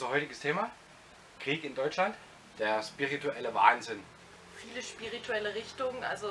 Unser 0.00 0.14
heutiges 0.14 0.40
Thema: 0.40 0.70
Krieg 1.40 1.62
in 1.62 1.74
Deutschland, 1.74 2.16
der 2.58 2.82
spirituelle 2.82 3.52
Wahnsinn. 3.52 4.02
Viele 4.56 4.80
spirituelle 4.80 5.54
Richtungen. 5.54 6.02
Also 6.02 6.26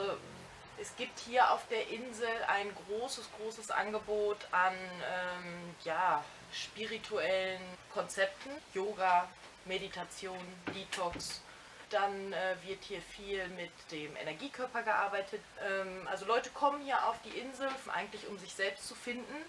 es 0.81 0.95
gibt 0.95 1.19
hier 1.19 1.51
auf 1.51 1.67
der 1.67 1.87
Insel 1.89 2.31
ein 2.47 2.67
großes, 2.87 3.29
großes 3.37 3.69
Angebot 3.69 4.37
an 4.49 4.73
ähm, 4.73 5.75
ja, 5.83 6.23
spirituellen 6.51 7.61
Konzepten. 7.93 8.49
Yoga, 8.73 9.29
Meditation, 9.65 10.39
Detox. 10.73 11.43
Dann 11.91 12.33
äh, 12.33 12.55
wird 12.63 12.83
hier 12.83 13.01
viel 13.01 13.47
mit 13.49 13.71
dem 13.91 14.15
Energiekörper 14.15 14.81
gearbeitet. 14.81 15.41
Ähm, 15.63 16.07
also 16.07 16.25
Leute 16.25 16.49
kommen 16.49 16.81
hier 16.81 17.07
auf 17.07 17.21
die 17.21 17.37
Insel, 17.37 17.69
eigentlich 17.93 18.25
um 18.25 18.39
sich 18.39 18.51
selbst 18.51 18.87
zu 18.87 18.95
finden 18.95 19.45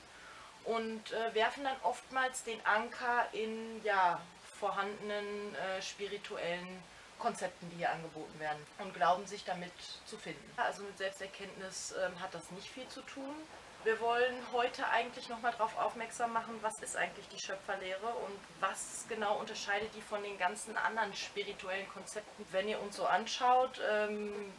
und 0.71 1.13
äh, 1.13 1.35
werfen 1.35 1.65
dann 1.65 1.77
oftmals 1.83 2.45
den 2.45 2.65
Anker 2.65 3.27
in 3.33 3.83
ja, 3.83 4.21
vorhandenen 4.59 5.55
äh, 5.55 5.83
spirituellen 5.83 6.83
Konzepten, 7.19 7.69
die 7.71 7.79
hier 7.79 7.91
angeboten 7.91 8.39
werden 8.39 8.65
und 8.79 8.95
glauben 8.95 9.27
sich 9.27 9.45
damit 9.45 9.73
zu 10.07 10.17
finden. 10.17 10.53
Also 10.57 10.85
mit 10.85 10.97
Selbsterkenntnis 10.97 11.95
ähm, 12.03 12.19
hat 12.21 12.33
das 12.35 12.51
nicht 12.53 12.69
viel 12.69 12.87
zu 12.89 13.03
tun. 13.03 13.35
Wir 13.83 13.99
wollen 14.01 14.37
heute 14.53 14.87
eigentlich 14.89 15.29
nochmal 15.29 15.53
darauf 15.53 15.77
aufmerksam 15.79 16.35
machen, 16.35 16.59
was 16.61 16.81
ist 16.81 16.97
eigentlich 16.97 17.27
die 17.29 17.41
Schöpferlehre 17.41 18.07
und 18.07 18.39
was 18.61 19.07
genau 19.09 19.39
unterscheidet 19.39 19.95
die 19.95 20.03
von 20.03 20.23
den 20.23 20.39
ganzen 20.39 20.77
anderen 20.77 21.15
spirituellen 21.15 21.89
Konzepten. 21.89 22.47
Wenn 22.53 22.69
ihr 22.69 22.81
uns 22.81 22.97
so 22.97 23.07
anschaut, 23.07 23.81
ähm, 23.91 24.53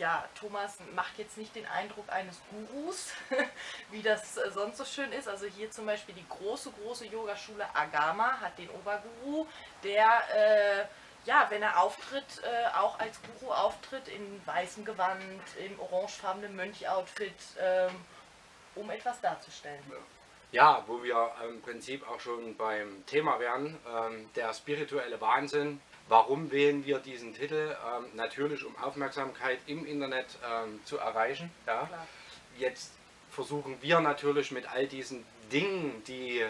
ja, 0.00 0.24
Thomas 0.34 0.78
macht 0.94 1.18
jetzt 1.18 1.36
nicht 1.36 1.54
den 1.54 1.66
Eindruck 1.66 2.08
eines 2.08 2.40
Gurus, 2.50 3.12
wie 3.90 4.02
das 4.02 4.38
äh, 4.38 4.50
sonst 4.50 4.78
so 4.78 4.84
schön 4.86 5.12
ist. 5.12 5.28
Also 5.28 5.46
hier 5.46 5.70
zum 5.70 5.84
Beispiel 5.84 6.14
die 6.14 6.26
große, 6.26 6.72
große 6.72 7.06
Yogaschule 7.06 7.66
Agama 7.74 8.40
hat 8.40 8.58
den 8.58 8.70
Oberguru, 8.70 9.46
der, 9.84 10.22
äh, 10.34 10.84
ja, 11.26 11.46
wenn 11.50 11.62
er 11.62 11.82
auftritt, 11.82 12.42
äh, 12.42 12.74
auch 12.78 12.98
als 12.98 13.20
Guru 13.22 13.52
auftritt, 13.52 14.08
in 14.08 14.40
weißem 14.46 14.86
Gewand, 14.86 15.42
im 15.58 15.78
orangefarbenen 15.78 16.56
Mönchoutfit, 16.56 17.34
ähm, 17.60 17.94
um 18.76 18.88
etwas 18.88 19.20
darzustellen. 19.20 19.82
Ja, 20.50 20.82
wo 20.86 21.02
wir 21.02 21.30
im 21.46 21.60
Prinzip 21.60 22.08
auch 22.08 22.18
schon 22.18 22.56
beim 22.56 23.04
Thema 23.04 23.38
wären, 23.38 23.78
ähm, 23.86 24.30
der 24.34 24.54
spirituelle 24.54 25.20
Wahnsinn 25.20 25.80
Warum 26.10 26.50
wählen 26.50 26.84
wir 26.84 26.98
diesen 26.98 27.36
Titel? 27.36 27.76
Ähm, 27.86 28.04
natürlich, 28.14 28.64
um 28.64 28.76
Aufmerksamkeit 28.78 29.60
im 29.68 29.86
Internet 29.86 30.26
ähm, 30.44 30.80
zu 30.84 30.98
erreichen. 30.98 31.52
Ja. 31.68 31.88
Jetzt 32.58 32.90
versuchen 33.30 33.76
wir 33.80 34.00
natürlich 34.00 34.50
mit 34.50 34.68
all 34.68 34.88
diesen 34.88 35.24
Dingen, 35.52 36.02
die 36.08 36.44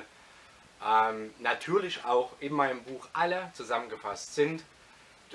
ähm, 0.82 1.34
natürlich 1.40 2.06
auch 2.06 2.32
in 2.40 2.54
meinem 2.54 2.82
Buch 2.84 3.06
alle 3.12 3.50
zusammengefasst 3.52 4.34
sind. 4.34 4.64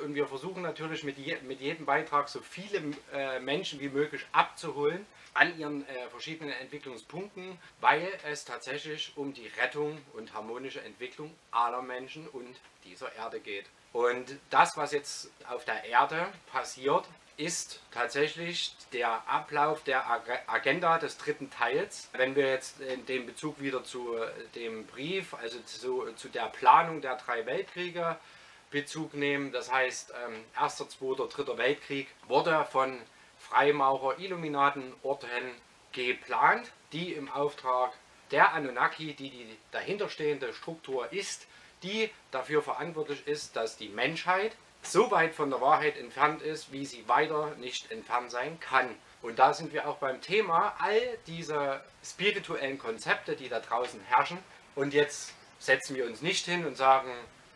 Und 0.03 0.15
wir 0.15 0.25
versuchen 0.25 0.63
natürlich 0.63 1.03
mit, 1.03 1.19
je, 1.19 1.37
mit 1.41 1.61
jedem 1.61 1.85
Beitrag 1.85 2.27
so 2.27 2.39
viele 2.39 2.81
äh, 3.13 3.39
Menschen 3.39 3.79
wie 3.79 3.89
möglich 3.89 4.25
abzuholen 4.31 5.05
an 5.35 5.55
ihren 5.59 5.87
äh, 5.87 6.09
verschiedenen 6.09 6.51
Entwicklungspunkten, 6.53 7.59
weil 7.79 8.09
es 8.27 8.43
tatsächlich 8.43 9.13
um 9.17 9.35
die 9.35 9.51
Rettung 9.61 9.99
und 10.13 10.33
harmonische 10.33 10.81
Entwicklung 10.81 11.31
aller 11.51 11.83
Menschen 11.83 12.27
und 12.29 12.55
dieser 12.85 13.15
Erde 13.15 13.39
geht. 13.39 13.65
Und 13.95 14.37
das, 14.49 14.75
was 14.75 14.91
jetzt 14.91 15.31
auf 15.47 15.63
der 15.63 15.85
Erde 15.85 16.27
passiert, 16.51 17.05
ist 17.37 17.79
tatsächlich 17.91 18.75
der 18.91 19.25
Ablauf 19.25 19.85
der 19.85 20.03
Agenda 20.47 20.99
des 20.99 21.17
dritten 21.17 21.49
Teils. 21.49 22.09
Wenn 22.11 22.35
wir 22.35 22.49
jetzt 22.49 22.75
den 23.07 23.25
Bezug 23.25 23.61
wieder 23.61 23.85
zu 23.85 24.17
dem 24.53 24.85
Brief, 24.85 25.33
also 25.33 25.59
zu, 25.61 26.11
zu 26.17 26.27
der 26.27 26.47
Planung 26.47 26.99
der 26.99 27.15
drei 27.15 27.45
Weltkriege 27.45 28.17
Bezug 28.69 29.13
nehmen, 29.13 29.53
das 29.53 29.71
heißt 29.71 30.11
ähm, 30.27 30.43
erster, 30.59 30.89
zweiter, 30.89 31.27
dritter 31.29 31.57
Weltkrieg 31.57 32.09
wurde 32.27 32.67
von 32.69 32.99
Freimaurer 33.39 34.19
Illuminaten 34.19 34.93
Orten 35.03 35.29
geplant, 35.93 36.69
die 36.91 37.13
im 37.13 37.31
Auftrag 37.31 37.93
der 38.31 38.51
Anunnaki, 38.51 39.13
die 39.13 39.29
die 39.29 39.57
dahinterstehende 39.71 40.53
Struktur 40.53 41.13
ist, 41.13 41.47
die 41.85 42.09
dafür 42.31 42.61
verantwortlich 42.61 43.27
ist, 43.27 43.55
dass 43.55 43.77
die 43.77 43.89
Menschheit 43.89 44.55
so 44.81 45.09
weit 45.11 45.33
von 45.33 45.49
der 45.49 45.61
Wahrheit 45.61 45.97
entfernt 45.97 46.41
ist, 46.41 46.71
wie 46.71 46.85
sie 46.85 47.07
weiter 47.07 47.53
nicht 47.59 47.91
entfernt 47.91 48.31
sein 48.31 48.59
kann. 48.59 48.89
Und 49.21 49.39
da 49.39 49.53
sind 49.53 49.73
wir 49.73 49.87
auch 49.87 49.97
beim 49.97 50.21
Thema 50.21 50.75
all 50.79 51.01
diese 51.25 51.81
spirituellen 52.03 52.77
Konzepte, 52.77 53.35
die 53.35 53.49
da 53.49 53.59
draußen 53.59 53.99
herrschen. 54.07 54.37
Und 54.75 54.93
jetzt 54.93 55.33
setzen 55.59 55.95
wir 55.95 56.05
uns 56.05 56.21
nicht 56.21 56.45
hin 56.45 56.65
und 56.65 56.77
sagen, 56.77 57.11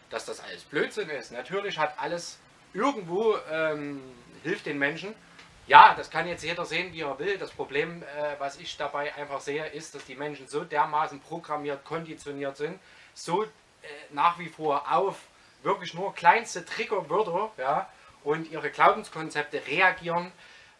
dass 0.10 0.26
das 0.26 0.40
alles 0.40 0.64
Blödsinn 0.64 1.10
ist. 1.10 1.32
Natürlich 1.32 1.78
hat 1.78 1.94
alles 2.00 2.40
irgendwo 2.74 3.38
ähm, 3.52 4.02
hilft 4.44 4.66
den 4.66 4.80
Menschen. 4.80 5.14
Ja, 5.68 5.94
das 5.96 6.10
kann 6.10 6.28
jetzt 6.28 6.44
jeder 6.44 6.66
sehen, 6.66 6.92
wie 6.94 7.02
er 7.02 7.20
will. 7.20 7.38
Das 7.38 7.52
Problem, 7.52 8.02
äh, 8.02 8.40
was 8.40 8.60
ich 8.60 8.76
dabei 8.78 9.14
einfach 9.14 9.40
sehe, 9.40 9.68
ist, 9.68 9.94
dass 9.94 10.04
die 10.06 10.16
Menschen 10.16 10.48
so 10.48 10.64
dermaßen 10.64 11.20
programmiert, 11.20 11.86
konditioniert 11.86 12.58
sind, 12.58 12.80
so 13.14 13.46
nach 14.12 14.40
wie 14.40 14.50
vor 14.50 14.92
auf 14.92 15.16
wirklich 15.64 15.94
nur 15.94 16.14
kleinste 16.14 16.66
Triggerwörter 16.66 17.52
ja, 17.58 17.90
und 18.24 18.50
ihre 18.52 18.70
Glaubenskonzepte 18.70 19.66
reagieren. 19.68 20.32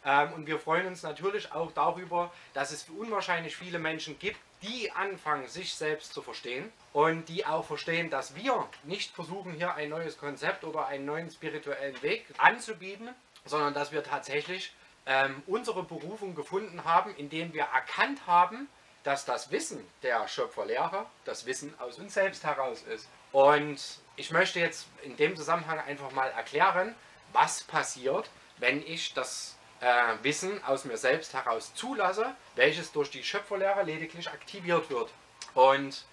Ähm, 0.04 0.32
und 0.32 0.46
wir 0.46 0.58
freuen 0.58 0.86
uns 0.86 1.02
natürlich 1.02 1.52
auch 1.52 1.72
darüber, 1.72 2.32
dass 2.54 2.70
es 2.70 2.88
unwahrscheinlich 2.88 3.56
viele 3.56 3.78
Menschen 3.78 4.18
gibt, 4.18 4.38
die 4.62 4.90
anfangen, 4.92 5.48
sich 5.48 5.74
selbst 5.74 6.12
zu 6.12 6.22
verstehen 6.22 6.70
und 6.92 7.28
die 7.28 7.46
auch 7.46 7.64
verstehen, 7.64 8.10
dass 8.10 8.34
wir 8.34 8.66
nicht 8.84 9.14
versuchen, 9.14 9.52
hier 9.54 9.74
ein 9.74 9.88
neues 9.88 10.18
Konzept 10.18 10.64
oder 10.64 10.86
einen 10.86 11.06
neuen 11.06 11.30
spirituellen 11.30 12.00
Weg 12.02 12.26
anzubieten, 12.38 13.08
sondern 13.44 13.74
dass 13.74 13.92
wir 13.92 14.02
tatsächlich 14.02 14.74
ähm, 15.06 15.42
unsere 15.46 15.82
Berufung 15.82 16.34
gefunden 16.34 16.84
haben, 16.84 17.14
indem 17.16 17.54
wir 17.54 17.64
erkannt 17.64 18.26
haben, 18.26 18.68
dass 19.04 19.24
das 19.24 19.50
Wissen 19.50 19.86
der 20.02 20.28
Schöpferlehre 20.28 21.06
das 21.24 21.46
Wissen 21.46 21.74
aus 21.78 21.98
uns 21.98 22.14
selbst 22.14 22.44
heraus 22.44 22.82
ist. 22.82 23.08
Und 23.32 23.80
ich 24.16 24.30
möchte 24.30 24.60
jetzt 24.60 24.86
in 25.02 25.16
dem 25.16 25.36
Zusammenhang 25.36 25.78
einfach 25.80 26.10
mal 26.12 26.30
erklären, 26.30 26.94
was 27.32 27.62
passiert, 27.62 28.28
wenn 28.58 28.82
ich 28.86 29.14
das 29.14 29.56
äh, 29.80 30.14
Wissen 30.22 30.62
aus 30.64 30.84
mir 30.84 30.96
selbst 30.96 31.32
heraus 31.32 31.74
zulasse, 31.74 32.34
welches 32.56 32.92
durch 32.92 33.10
die 33.10 33.24
Schöpferlehre 33.24 33.82
lediglich 33.82 34.28
aktiviert 34.28 34.90
wird. 34.90 35.10
Und 35.54 36.04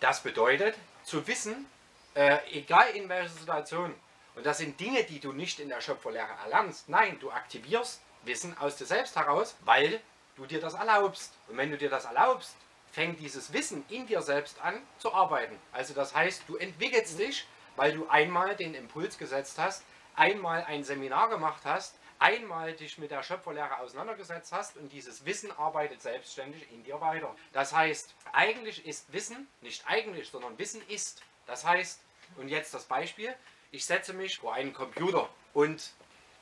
das 0.00 0.22
bedeutet, 0.22 0.76
zu 1.04 1.26
wissen, 1.26 1.66
äh, 2.14 2.38
egal 2.50 2.90
in 2.94 3.08
welcher 3.08 3.30
Situation, 3.30 3.94
und 4.34 4.46
das 4.46 4.58
sind 4.58 4.80
Dinge, 4.80 5.04
die 5.04 5.20
du 5.20 5.32
nicht 5.32 5.60
in 5.60 5.68
der 5.68 5.80
Schöpferlehre 5.80 6.32
erlernst, 6.44 6.88
nein, 6.88 7.18
du 7.20 7.30
aktivierst 7.30 8.00
Wissen 8.24 8.56
aus 8.58 8.76
dir 8.76 8.86
selbst 8.86 9.16
heraus, 9.16 9.56
weil 9.64 10.00
du 10.36 10.46
dir 10.46 10.60
das 10.60 10.74
erlaubst. 10.74 11.32
Und 11.48 11.56
wenn 11.56 11.70
du 11.70 11.78
dir 11.78 11.90
das 11.90 12.04
erlaubst, 12.04 12.56
fängt 12.92 13.20
dieses 13.20 13.52
Wissen 13.52 13.84
in 13.88 14.06
dir 14.06 14.22
selbst 14.22 14.60
an 14.60 14.80
zu 14.98 15.12
arbeiten. 15.12 15.58
Also 15.72 15.94
das 15.94 16.14
heißt, 16.14 16.44
du 16.46 16.56
entwickelst 16.56 17.18
dich, 17.18 17.46
weil 17.76 17.92
du 17.92 18.08
einmal 18.08 18.54
den 18.54 18.74
Impuls 18.74 19.16
gesetzt 19.18 19.58
hast, 19.58 19.82
einmal 20.14 20.64
ein 20.64 20.84
Seminar 20.84 21.30
gemacht 21.30 21.62
hast, 21.64 21.94
einmal 22.18 22.74
dich 22.74 22.98
mit 22.98 23.10
der 23.10 23.22
Schöpferlehre 23.22 23.78
auseinandergesetzt 23.78 24.52
hast 24.52 24.76
und 24.76 24.92
dieses 24.92 25.24
Wissen 25.24 25.50
arbeitet 25.52 26.02
selbstständig 26.02 26.70
in 26.70 26.84
dir 26.84 27.00
weiter. 27.00 27.34
Das 27.52 27.74
heißt, 27.74 28.14
eigentlich 28.32 28.86
ist 28.86 29.12
Wissen, 29.12 29.48
nicht 29.60 29.84
eigentlich, 29.86 30.28
sondern 30.28 30.58
Wissen 30.58 30.82
ist. 30.88 31.22
Das 31.46 31.64
heißt, 31.64 32.00
und 32.36 32.48
jetzt 32.48 32.74
das 32.74 32.84
Beispiel, 32.84 33.34
ich 33.72 33.84
setze 33.84 34.12
mich 34.12 34.38
vor 34.38 34.52
einen 34.52 34.72
Computer 34.72 35.28
und 35.52 35.92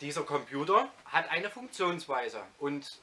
dieser 0.00 0.22
Computer 0.22 0.90
hat 1.04 1.30
eine 1.30 1.48
Funktionsweise 1.48 2.42
und 2.58 3.00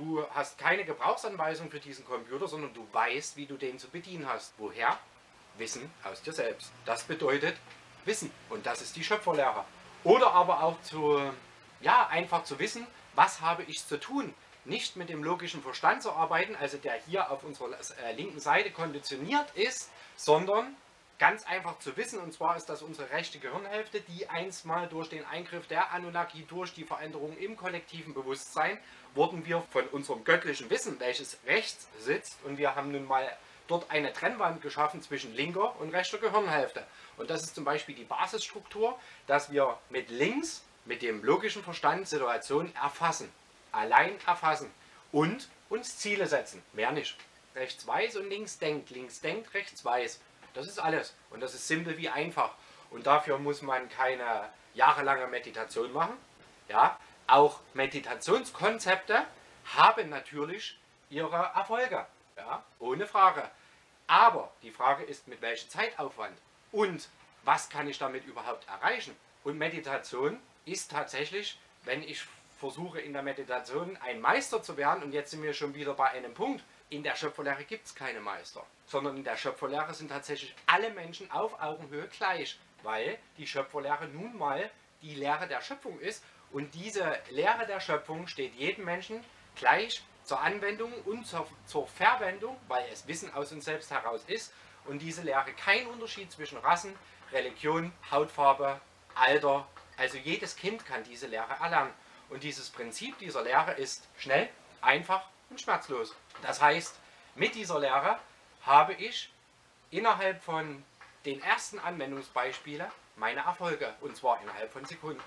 Du 0.00 0.24
hast 0.30 0.56
keine 0.56 0.86
Gebrauchsanweisung 0.86 1.70
für 1.70 1.78
diesen 1.78 2.06
Computer, 2.06 2.48
sondern 2.48 2.72
du 2.72 2.86
weißt, 2.90 3.36
wie 3.36 3.44
du 3.44 3.58
den 3.58 3.78
zu 3.78 3.90
bedienen 3.90 4.26
hast. 4.26 4.54
Woher? 4.56 4.98
Wissen 5.58 5.92
aus 6.04 6.22
dir 6.22 6.32
selbst. 6.32 6.72
Das 6.86 7.02
bedeutet 7.02 7.54
Wissen. 8.06 8.30
Und 8.48 8.64
das 8.64 8.80
ist 8.80 8.96
die 8.96 9.04
Schöpferlehre. 9.04 9.62
Oder 10.02 10.32
aber 10.32 10.62
auch 10.62 10.80
zu, 10.80 11.20
ja, 11.82 12.06
einfach 12.06 12.44
zu 12.44 12.58
wissen, 12.58 12.86
was 13.14 13.42
habe 13.42 13.64
ich 13.64 13.86
zu 13.86 14.00
tun. 14.00 14.32
Nicht 14.64 14.96
mit 14.96 15.10
dem 15.10 15.22
logischen 15.22 15.62
Verstand 15.62 16.02
zu 16.02 16.12
arbeiten, 16.12 16.56
also 16.56 16.78
der 16.78 16.94
hier 17.06 17.30
auf 17.30 17.44
unserer 17.44 17.68
äh, 18.02 18.14
linken 18.14 18.40
Seite 18.40 18.70
konditioniert 18.70 19.50
ist, 19.54 19.90
sondern 20.16 20.76
ganz 21.20 21.44
einfach 21.46 21.78
zu 21.78 21.96
wissen, 21.98 22.18
und 22.18 22.32
zwar 22.32 22.56
ist 22.56 22.70
das 22.70 22.80
unsere 22.80 23.10
rechte 23.10 23.38
Gehirnhälfte, 23.38 24.00
die 24.00 24.28
einstmal 24.30 24.88
durch 24.88 25.10
den 25.10 25.24
Eingriff 25.26 25.66
der 25.66 25.92
Anunnaki, 25.92 26.46
durch 26.48 26.72
die 26.72 26.84
Veränderung 26.84 27.36
im 27.36 27.58
kollektiven 27.58 28.14
Bewusstsein, 28.14 28.78
wurden 29.14 29.44
wir 29.44 29.62
von 29.70 29.86
unserem 29.88 30.24
göttlichen 30.24 30.70
Wissen, 30.70 30.98
welches 30.98 31.36
rechts 31.46 31.86
sitzt, 32.00 32.38
und 32.44 32.56
wir 32.56 32.74
haben 32.74 32.90
nun 32.90 33.04
mal 33.04 33.30
dort 33.68 33.90
eine 33.90 34.14
Trennwand 34.14 34.62
geschaffen 34.62 35.02
zwischen 35.02 35.34
linker 35.36 35.78
und 35.78 35.90
rechter 35.90 36.16
Gehirnhälfte. 36.16 36.84
Und 37.18 37.28
das 37.28 37.42
ist 37.42 37.54
zum 37.54 37.64
Beispiel 37.64 37.94
die 37.94 38.04
Basisstruktur, 38.04 38.98
dass 39.26 39.52
wir 39.52 39.78
mit 39.90 40.08
links, 40.08 40.62
mit 40.86 41.02
dem 41.02 41.22
logischen 41.22 41.62
Verstand 41.62 42.08
Situationen 42.08 42.74
erfassen, 42.74 43.30
allein 43.72 44.18
erfassen 44.26 44.70
und 45.12 45.50
uns 45.68 45.98
Ziele 45.98 46.26
setzen, 46.26 46.62
mehr 46.72 46.92
nicht. 46.92 47.16
Rechts 47.54 47.86
weiß 47.86 48.16
und 48.16 48.30
links 48.30 48.58
denkt, 48.58 48.88
links 48.88 49.20
denkt, 49.20 49.52
rechts 49.52 49.84
weiß. 49.84 50.18
Das 50.54 50.66
ist 50.66 50.78
alles. 50.78 51.14
Und 51.30 51.40
das 51.40 51.54
ist 51.54 51.66
simpel 51.68 51.96
wie 51.96 52.08
einfach. 52.08 52.54
Und 52.90 53.06
dafür 53.06 53.38
muss 53.38 53.62
man 53.62 53.88
keine 53.88 54.48
jahrelange 54.74 55.26
Meditation 55.26 55.92
machen. 55.92 56.16
Ja, 56.68 56.98
auch 57.26 57.60
Meditationskonzepte 57.74 59.24
haben 59.76 60.08
natürlich 60.08 60.78
ihre 61.08 61.52
Erfolge. 61.54 62.06
Ja, 62.36 62.64
ohne 62.78 63.06
Frage. 63.06 63.48
Aber 64.06 64.50
die 64.62 64.70
Frage 64.70 65.04
ist, 65.04 65.28
mit 65.28 65.40
welchem 65.40 65.68
Zeitaufwand 65.68 66.36
und 66.72 67.08
was 67.44 67.68
kann 67.68 67.88
ich 67.88 67.98
damit 67.98 68.24
überhaupt 68.26 68.66
erreichen? 68.68 69.16
Und 69.44 69.56
Meditation 69.58 70.38
ist 70.64 70.90
tatsächlich, 70.90 71.58
wenn 71.84 72.02
ich 72.02 72.24
versuche 72.58 73.00
in 73.00 73.12
der 73.12 73.22
Meditation 73.22 73.96
ein 74.04 74.20
Meister 74.20 74.62
zu 74.62 74.76
werden, 74.76 75.02
und 75.02 75.12
jetzt 75.12 75.30
sind 75.30 75.42
wir 75.42 75.54
schon 75.54 75.74
wieder 75.74 75.94
bei 75.94 76.10
einem 76.10 76.34
Punkt, 76.34 76.62
in 76.90 77.04
der 77.04 77.16
Schöpferlehre 77.16 77.64
gibt 77.64 77.86
es 77.86 77.94
keine 77.94 78.20
Meister, 78.20 78.66
sondern 78.86 79.16
in 79.16 79.24
der 79.24 79.36
Schöpferlehre 79.36 79.94
sind 79.94 80.08
tatsächlich 80.08 80.54
alle 80.66 80.90
Menschen 80.90 81.30
auf 81.30 81.60
Augenhöhe 81.60 82.08
gleich, 82.08 82.58
weil 82.82 83.18
die 83.38 83.46
Schöpferlehre 83.46 84.08
nun 84.08 84.36
mal 84.36 84.70
die 85.00 85.14
Lehre 85.14 85.46
der 85.46 85.62
Schöpfung 85.62 85.98
ist 86.00 86.22
und 86.50 86.74
diese 86.74 87.16
Lehre 87.30 87.66
der 87.66 87.80
Schöpfung 87.80 88.26
steht 88.26 88.54
jedem 88.54 88.84
Menschen 88.84 89.24
gleich 89.54 90.02
zur 90.24 90.40
Anwendung 90.40 90.92
und 91.04 91.26
zur, 91.26 91.46
zur 91.64 91.86
Verwendung, 91.86 92.56
weil 92.68 92.84
es 92.92 93.06
Wissen 93.06 93.32
aus 93.32 93.52
uns 93.52 93.64
selbst 93.64 93.90
heraus 93.90 94.24
ist 94.26 94.52
und 94.84 95.00
diese 95.00 95.22
Lehre 95.22 95.52
keinen 95.52 95.86
Unterschied 95.86 96.30
zwischen 96.32 96.58
Rassen, 96.58 96.94
Religion, 97.32 97.92
Hautfarbe, 98.10 98.80
Alter, 99.14 99.68
also 99.96 100.18
jedes 100.18 100.56
Kind 100.56 100.84
kann 100.86 101.04
diese 101.04 101.26
Lehre 101.28 101.54
erlernen. 101.60 101.92
Und 102.30 102.42
dieses 102.42 102.70
Prinzip 102.70 103.18
dieser 103.18 103.42
Lehre 103.42 103.72
ist 103.74 104.08
schnell, 104.18 104.48
einfach 104.80 105.28
und 105.50 105.60
schmerzlos. 105.60 106.14
Das 106.42 106.60
heißt, 106.60 106.98
mit 107.34 107.54
dieser 107.54 107.78
Lehre 107.78 108.18
habe 108.62 108.94
ich 108.94 109.30
innerhalb 109.90 110.42
von 110.42 110.82
den 111.24 111.42
ersten 111.42 111.78
Anwendungsbeispielen 111.78 112.86
meine 113.16 113.40
Erfolge 113.40 113.92
und 114.00 114.16
zwar 114.16 114.40
innerhalb 114.42 114.72
von 114.72 114.84
Sekunden. 114.84 115.20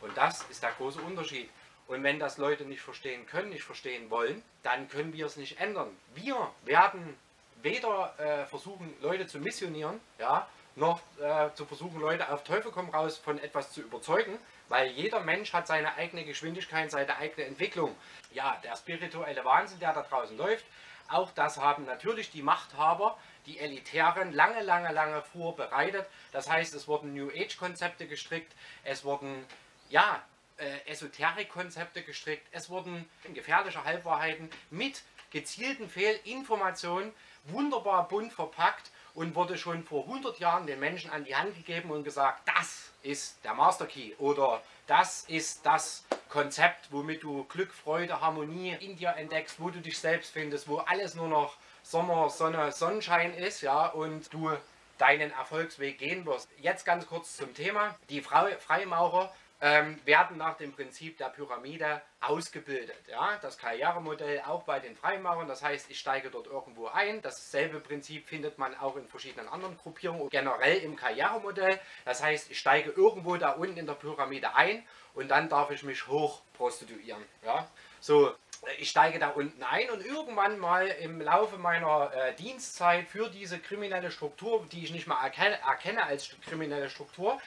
Und 0.00 0.16
das 0.16 0.42
ist 0.50 0.62
der 0.62 0.72
große 0.72 1.00
Unterschied. 1.00 1.50
Und 1.86 2.02
wenn 2.02 2.18
das 2.18 2.38
Leute 2.38 2.64
nicht 2.64 2.80
verstehen 2.80 3.26
können, 3.26 3.50
nicht 3.50 3.64
verstehen 3.64 4.08
wollen, 4.10 4.42
dann 4.62 4.88
können 4.88 5.12
wir 5.12 5.26
es 5.26 5.36
nicht 5.36 5.60
ändern. 5.60 5.94
Wir 6.14 6.50
werden 6.64 7.16
weder 7.62 8.18
äh, 8.18 8.46
versuchen, 8.46 8.94
Leute 9.00 9.26
zu 9.26 9.38
missionieren, 9.38 10.00
ja, 10.18 10.48
noch 10.76 11.00
äh, 11.20 11.52
zu 11.54 11.64
versuchen, 11.66 12.00
Leute 12.00 12.30
auf 12.32 12.44
Teufel 12.44 12.72
komm 12.72 12.90
raus 12.90 13.18
von 13.18 13.38
etwas 13.38 13.72
zu 13.72 13.80
überzeugen, 13.80 14.38
weil 14.68 14.88
jeder 14.88 15.20
Mensch 15.20 15.52
hat 15.52 15.66
seine 15.66 15.94
eigene 15.94 16.24
Geschwindigkeit, 16.24 16.90
seine 16.90 17.16
eigene 17.16 17.46
Entwicklung. 17.46 17.94
Ja, 18.32 18.58
der 18.64 18.76
spirituelle 18.76 19.44
Wahnsinn, 19.44 19.78
der 19.78 19.92
da 19.92 20.02
draußen 20.02 20.36
läuft, 20.36 20.64
auch 21.08 21.30
das 21.32 21.58
haben 21.58 21.84
natürlich 21.84 22.30
die 22.30 22.42
Machthaber, 22.42 23.18
die 23.46 23.58
Elitären, 23.58 24.32
lange, 24.32 24.62
lange, 24.62 24.90
lange 24.92 25.22
vorbereitet. 25.22 26.06
Das 26.32 26.48
heißt, 26.48 26.74
es 26.74 26.88
wurden 26.88 27.14
New 27.14 27.28
Age-Konzepte 27.28 28.06
gestrickt, 28.06 28.52
es 28.84 29.04
wurden, 29.04 29.44
ja, 29.90 30.22
äh, 30.56 30.90
Esoterik-Konzepte 30.90 32.02
gestrickt, 32.02 32.46
es 32.52 32.70
wurden 32.70 33.08
gefährliche 33.34 33.84
Halbwahrheiten 33.84 34.48
mit 34.70 35.02
gezielten 35.30 35.88
Fehlinformationen 35.90 37.12
wunderbar 37.44 38.08
bunt 38.08 38.32
verpackt 38.32 38.90
und 39.14 39.34
wurde 39.34 39.56
schon 39.56 39.84
vor 39.84 40.04
100 40.04 40.38
Jahren 40.40 40.66
den 40.66 40.80
Menschen 40.80 41.10
an 41.10 41.24
die 41.24 41.36
Hand 41.36 41.54
gegeben 41.54 41.90
und 41.90 42.04
gesagt, 42.04 42.48
das 42.48 42.92
ist 43.02 43.44
der 43.44 43.54
Master 43.54 43.86
Key 43.86 44.14
oder 44.18 44.60
das 44.86 45.24
ist 45.28 45.64
das 45.64 46.04
Konzept, 46.28 46.90
womit 46.90 47.22
du 47.22 47.44
Glück, 47.44 47.72
Freude, 47.72 48.20
Harmonie 48.20 48.76
in 48.80 48.96
dir 48.96 49.14
entdeckst, 49.16 49.60
wo 49.60 49.70
du 49.70 49.80
dich 49.80 49.98
selbst 49.98 50.32
findest, 50.32 50.68
wo 50.68 50.78
alles 50.78 51.14
nur 51.14 51.28
noch 51.28 51.56
Sommer, 51.82 52.28
Sonne, 52.30 52.72
Sonnenschein 52.72 53.34
ist, 53.34 53.60
ja, 53.60 53.86
und 53.86 54.32
du 54.32 54.50
deinen 54.98 55.30
Erfolgsweg 55.32 55.98
gehen 55.98 56.24
wirst. 56.24 56.48
Jetzt 56.58 56.84
ganz 56.84 57.06
kurz 57.06 57.36
zum 57.36 57.52
Thema. 57.54 57.96
Die 58.10 58.22
Freimaurer 58.22 59.34
ähm, 59.60 59.98
werden 60.04 60.36
nach 60.36 60.56
dem 60.56 60.72
Prinzip 60.72 61.16
der 61.18 61.26
Pyramide 61.26 62.02
ausgebildet. 62.20 63.08
Ja? 63.08 63.38
Das 63.40 63.58
Karrieremodell 63.58 64.42
auch 64.46 64.64
bei 64.64 64.80
den 64.80 64.96
Freimaurern, 64.96 65.48
das 65.48 65.62
heißt, 65.62 65.90
ich 65.90 65.98
steige 65.98 66.30
dort 66.30 66.46
irgendwo 66.46 66.88
ein. 66.88 67.22
Dasselbe 67.22 67.80
Prinzip 67.80 68.26
findet 68.28 68.58
man 68.58 68.76
auch 68.76 68.96
in 68.96 69.06
verschiedenen 69.06 69.48
anderen 69.48 69.76
Gruppierungen, 69.78 70.28
generell 70.28 70.78
im 70.78 70.96
Karrieremodell. 70.96 71.80
Das 72.04 72.22
heißt, 72.22 72.50
ich 72.50 72.58
steige 72.58 72.90
irgendwo 72.90 73.36
da 73.36 73.52
unten 73.52 73.76
in 73.76 73.86
der 73.86 73.94
Pyramide 73.94 74.54
ein 74.54 74.84
und 75.14 75.28
dann 75.28 75.48
darf 75.48 75.70
ich 75.70 75.82
mich 75.82 76.06
hoch 76.06 76.42
prostituieren. 76.54 77.24
Ja? 77.44 77.66
So, 78.00 78.34
ich 78.78 78.90
steige 78.90 79.18
da 79.18 79.28
unten 79.28 79.62
ein 79.62 79.90
und 79.90 80.04
irgendwann 80.04 80.58
mal 80.58 80.86
im 80.86 81.20
Laufe 81.20 81.58
meiner 81.58 82.12
äh, 82.14 82.34
Dienstzeit 82.34 83.08
für 83.08 83.28
diese 83.28 83.58
kriminelle 83.58 84.10
Struktur, 84.10 84.66
die 84.72 84.84
ich 84.84 84.92
nicht 84.92 85.06
mal 85.06 85.22
erkenne, 85.22 85.58
erkenne 85.60 86.04
als 86.04 86.34
kriminelle 86.46 86.90
Struktur, 86.90 87.40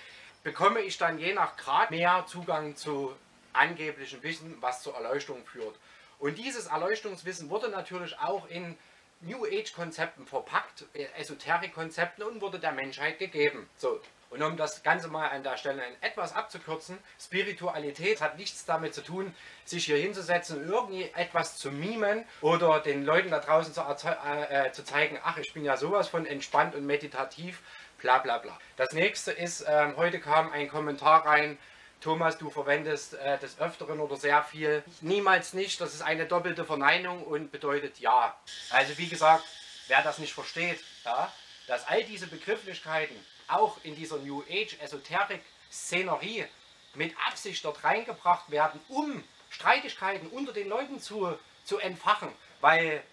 bekomme 0.47 0.79
ich 0.79 0.97
dann 0.97 1.19
je 1.19 1.33
nach 1.33 1.57
Grad 1.57 1.91
mehr 1.91 2.23
Zugang 2.25 2.77
zu 2.77 3.13
angeblichem 3.51 4.23
Wissen, 4.23 4.55
was 4.61 4.81
zur 4.81 4.95
Erleuchtung 4.95 5.45
führt. 5.45 5.75
Und 6.19 6.37
dieses 6.37 6.67
Erleuchtungswissen 6.67 7.49
wurde 7.49 7.67
natürlich 7.67 8.17
auch 8.19 8.47
in 8.47 8.77
New 9.19 9.43
Age-Konzepten 9.45 10.25
verpackt, 10.25 10.85
äh, 10.93 11.07
Esoterik-Konzepten 11.19 12.23
und 12.23 12.39
wurde 12.39 12.59
der 12.59 12.71
Menschheit 12.71 13.19
gegeben. 13.19 13.69
So. 13.75 13.99
Und 14.29 14.41
um 14.41 14.55
das 14.55 14.83
Ganze 14.83 15.09
mal 15.09 15.27
an 15.27 15.43
der 15.43 15.57
Stelle 15.57 15.83
etwas 15.99 16.33
abzukürzen, 16.33 16.97
Spiritualität 17.19 18.21
hat 18.21 18.37
nichts 18.37 18.63
damit 18.63 18.93
zu 18.93 19.01
tun, 19.01 19.35
sich 19.65 19.83
hier 19.83 19.97
hinzusetzen 19.97 20.61
und 20.61 20.69
irgendwie 20.69 21.11
etwas 21.15 21.57
zu 21.57 21.71
mimen 21.71 22.23
oder 22.39 22.79
den 22.79 23.03
Leuten 23.03 23.31
da 23.31 23.39
draußen 23.39 23.73
zu, 23.73 23.81
äh, 23.81 24.67
äh, 24.67 24.71
zu 24.71 24.85
zeigen, 24.85 25.19
ach, 25.23 25.37
ich 25.39 25.53
bin 25.53 25.65
ja 25.65 25.75
sowas 25.75 26.07
von 26.07 26.25
entspannt 26.25 26.73
und 26.73 26.85
meditativ, 26.85 27.61
bla 27.97 28.19
bla 28.19 28.37
bla. 28.37 28.57
Das 28.75 28.91
nächste 28.93 29.31
ist, 29.31 29.61
äh, 29.61 29.93
heute 29.95 30.19
kam 30.19 30.51
ein 30.51 30.69
Kommentar 30.69 31.25
rein, 31.25 31.57
Thomas, 31.99 32.37
du 32.37 32.49
verwendest 32.49 33.15
äh, 33.15 33.39
des 33.39 33.59
Öfteren 33.59 33.99
oder 33.99 34.17
sehr 34.17 34.43
viel. 34.43 34.83
Niemals 35.01 35.53
nicht, 35.53 35.81
das 35.81 35.95
ist 35.95 36.03
eine 36.03 36.25
doppelte 36.25 36.63
Verneinung 36.63 37.23
und 37.23 37.51
bedeutet 37.51 37.99
ja. 37.99 38.35
Also 38.69 38.97
wie 38.97 39.07
gesagt, 39.07 39.43
wer 39.87 40.03
das 40.03 40.19
nicht 40.19 40.33
versteht, 40.33 40.79
ja, 41.05 41.31
dass 41.67 41.87
all 41.87 42.03
diese 42.03 42.27
Begrifflichkeiten 42.27 43.15
auch 43.47 43.77
in 43.83 43.95
dieser 43.95 44.17
New 44.17 44.43
Age 44.43 44.77
Esoterik 44.79 45.41
Szenerie 45.71 46.45
mit 46.93 47.15
Absicht 47.27 47.65
dort 47.65 47.83
reingebracht 47.83 48.51
werden, 48.51 48.79
um 48.89 49.23
Streitigkeiten 49.49 50.27
unter 50.27 50.53
den 50.53 50.69
Leuten 50.69 50.99
zu, 50.99 51.37
zu 51.63 51.79
entfachen, 51.79 52.31
weil 52.61 53.03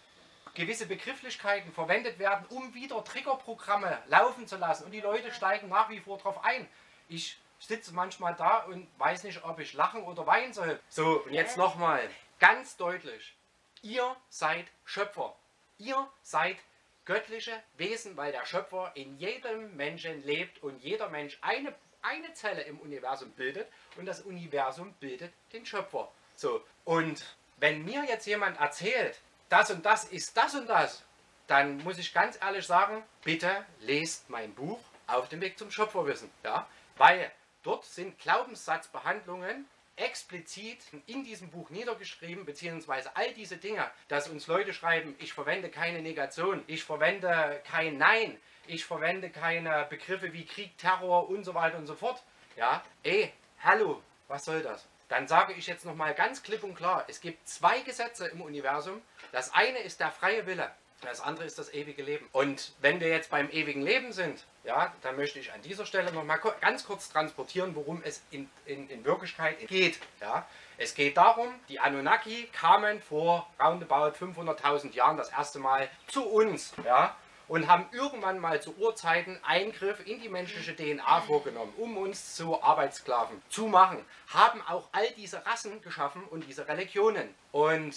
gewisse 0.54 0.86
Begrifflichkeiten 0.86 1.72
verwendet 1.72 2.18
werden, 2.18 2.46
um 2.48 2.74
wieder 2.74 3.02
Triggerprogramme 3.04 3.98
laufen 4.06 4.46
zu 4.46 4.56
lassen. 4.56 4.84
Und 4.84 4.92
die 4.92 5.00
Leute 5.00 5.32
steigen 5.32 5.68
nach 5.68 5.90
wie 5.90 6.00
vor 6.00 6.18
darauf 6.18 6.44
ein. 6.44 6.68
Ich 7.08 7.38
sitze 7.58 7.92
manchmal 7.92 8.34
da 8.34 8.58
und 8.58 8.88
weiß 8.98 9.24
nicht, 9.24 9.44
ob 9.44 9.58
ich 9.58 9.72
lachen 9.74 10.02
oder 10.04 10.26
weinen 10.26 10.52
soll. 10.52 10.80
So, 10.88 11.22
und 11.22 11.32
jetzt 11.32 11.56
nochmal 11.56 12.08
ganz 12.38 12.76
deutlich. 12.76 13.34
Ihr 13.82 14.16
seid 14.28 14.66
Schöpfer. 14.84 15.34
Ihr 15.78 16.08
seid 16.22 16.56
göttliche 17.04 17.52
Wesen, 17.76 18.16
weil 18.16 18.32
der 18.32 18.46
Schöpfer 18.46 18.92
in 18.94 19.18
jedem 19.18 19.76
Menschen 19.76 20.24
lebt 20.24 20.62
und 20.62 20.82
jeder 20.82 21.08
Mensch 21.08 21.38
eine, 21.42 21.74
eine 22.02 22.32
Zelle 22.34 22.62
im 22.62 22.78
Universum 22.78 23.30
bildet 23.32 23.68
und 23.96 24.06
das 24.06 24.22
Universum 24.22 24.92
bildet 25.00 25.32
den 25.52 25.66
Schöpfer. 25.66 26.10
So, 26.36 26.62
und 26.84 27.36
wenn 27.58 27.84
mir 27.84 28.04
jetzt 28.04 28.26
jemand 28.26 28.58
erzählt, 28.58 29.20
das 29.48 29.70
und 29.70 29.84
das 29.84 30.04
ist 30.04 30.36
das 30.36 30.54
und 30.54 30.68
das, 30.68 31.02
dann 31.46 31.78
muss 31.78 31.98
ich 31.98 32.12
ganz 32.12 32.38
ehrlich 32.40 32.66
sagen, 32.66 33.02
bitte 33.22 33.64
lest 33.80 34.28
mein 34.30 34.54
Buch 34.54 34.80
auf 35.06 35.28
dem 35.28 35.40
Weg 35.40 35.58
zum 35.58 35.70
Schöpferwissen. 35.70 36.30
Ja? 36.42 36.66
Weil 36.96 37.30
dort 37.62 37.84
sind 37.84 38.18
Glaubenssatzbehandlungen 38.18 39.66
explizit 39.96 40.78
in 41.06 41.22
diesem 41.24 41.50
Buch 41.50 41.70
niedergeschrieben, 41.70 42.44
beziehungsweise 42.44 43.14
all 43.16 43.32
diese 43.34 43.56
Dinge, 43.56 43.88
dass 44.08 44.28
uns 44.28 44.46
Leute 44.46 44.72
schreiben, 44.72 45.14
ich 45.18 45.32
verwende 45.32 45.70
keine 45.70 46.02
Negation, 46.02 46.64
ich 46.66 46.82
verwende 46.82 47.62
kein 47.64 47.96
Nein, 47.96 48.38
ich 48.66 48.84
verwende 48.84 49.30
keine 49.30 49.86
Begriffe 49.88 50.32
wie 50.32 50.46
Krieg, 50.46 50.76
Terror 50.78 51.28
und 51.28 51.44
so 51.44 51.54
weiter 51.54 51.78
und 51.78 51.86
so 51.86 51.94
fort. 51.94 52.22
Ja, 52.56 52.82
ey, 53.02 53.32
hallo, 53.62 54.02
was 54.26 54.44
soll 54.44 54.62
das? 54.62 54.86
Dann 55.08 55.28
sage 55.28 55.52
ich 55.52 55.66
jetzt 55.66 55.84
nochmal 55.84 56.14
ganz 56.14 56.42
klipp 56.42 56.62
und 56.64 56.74
klar, 56.74 57.04
es 57.08 57.20
gibt 57.20 57.48
zwei 57.48 57.80
Gesetze 57.80 58.26
im 58.26 58.40
Universum. 58.40 59.00
Das 59.32 59.52
eine 59.52 59.78
ist 59.78 60.00
der 60.00 60.10
freie 60.10 60.46
Wille, 60.46 60.70
das 61.02 61.20
andere 61.20 61.44
ist 61.44 61.58
das 61.58 61.72
ewige 61.72 62.02
Leben. 62.02 62.28
Und 62.32 62.72
wenn 62.80 63.00
wir 63.00 63.08
jetzt 63.08 63.30
beim 63.30 63.50
ewigen 63.50 63.82
Leben 63.82 64.12
sind, 64.12 64.44
ja, 64.64 64.94
dann 65.02 65.16
möchte 65.16 65.38
ich 65.38 65.52
an 65.52 65.60
dieser 65.62 65.84
Stelle 65.84 66.12
nochmal 66.12 66.40
ganz 66.60 66.86
kurz 66.86 67.10
transportieren, 67.10 67.74
worum 67.74 68.02
es 68.04 68.22
in, 68.30 68.48
in, 68.64 68.88
in 68.88 69.04
Wirklichkeit 69.04 69.66
geht. 69.68 69.98
Ja. 70.20 70.46
Es 70.78 70.94
geht 70.94 71.16
darum, 71.16 71.48
die 71.68 71.78
Anunnaki 71.78 72.48
kamen 72.52 73.00
vor 73.00 73.48
roundabout 73.60 74.16
500.000 74.18 74.92
Jahren 74.94 75.16
das 75.16 75.30
erste 75.30 75.58
Mal 75.58 75.88
zu 76.08 76.26
uns. 76.26 76.72
Ja 76.84 77.16
und 77.48 77.68
haben 77.68 77.86
irgendwann 77.92 78.38
mal 78.38 78.60
zu 78.62 78.74
Urzeiten 78.76 79.38
Eingriff 79.44 80.06
in 80.06 80.20
die 80.20 80.28
menschliche 80.28 80.74
DNA 80.74 81.20
vorgenommen, 81.22 81.72
um 81.76 81.96
uns 81.96 82.34
zu 82.34 82.62
Arbeitssklaven 82.62 83.42
zu 83.48 83.66
machen. 83.66 84.04
Haben 84.28 84.62
auch 84.62 84.88
all 84.92 85.10
diese 85.12 85.44
Rassen 85.44 85.82
geschaffen 85.82 86.24
und 86.24 86.46
diese 86.46 86.66
Religionen. 86.68 87.34
Und 87.52 87.94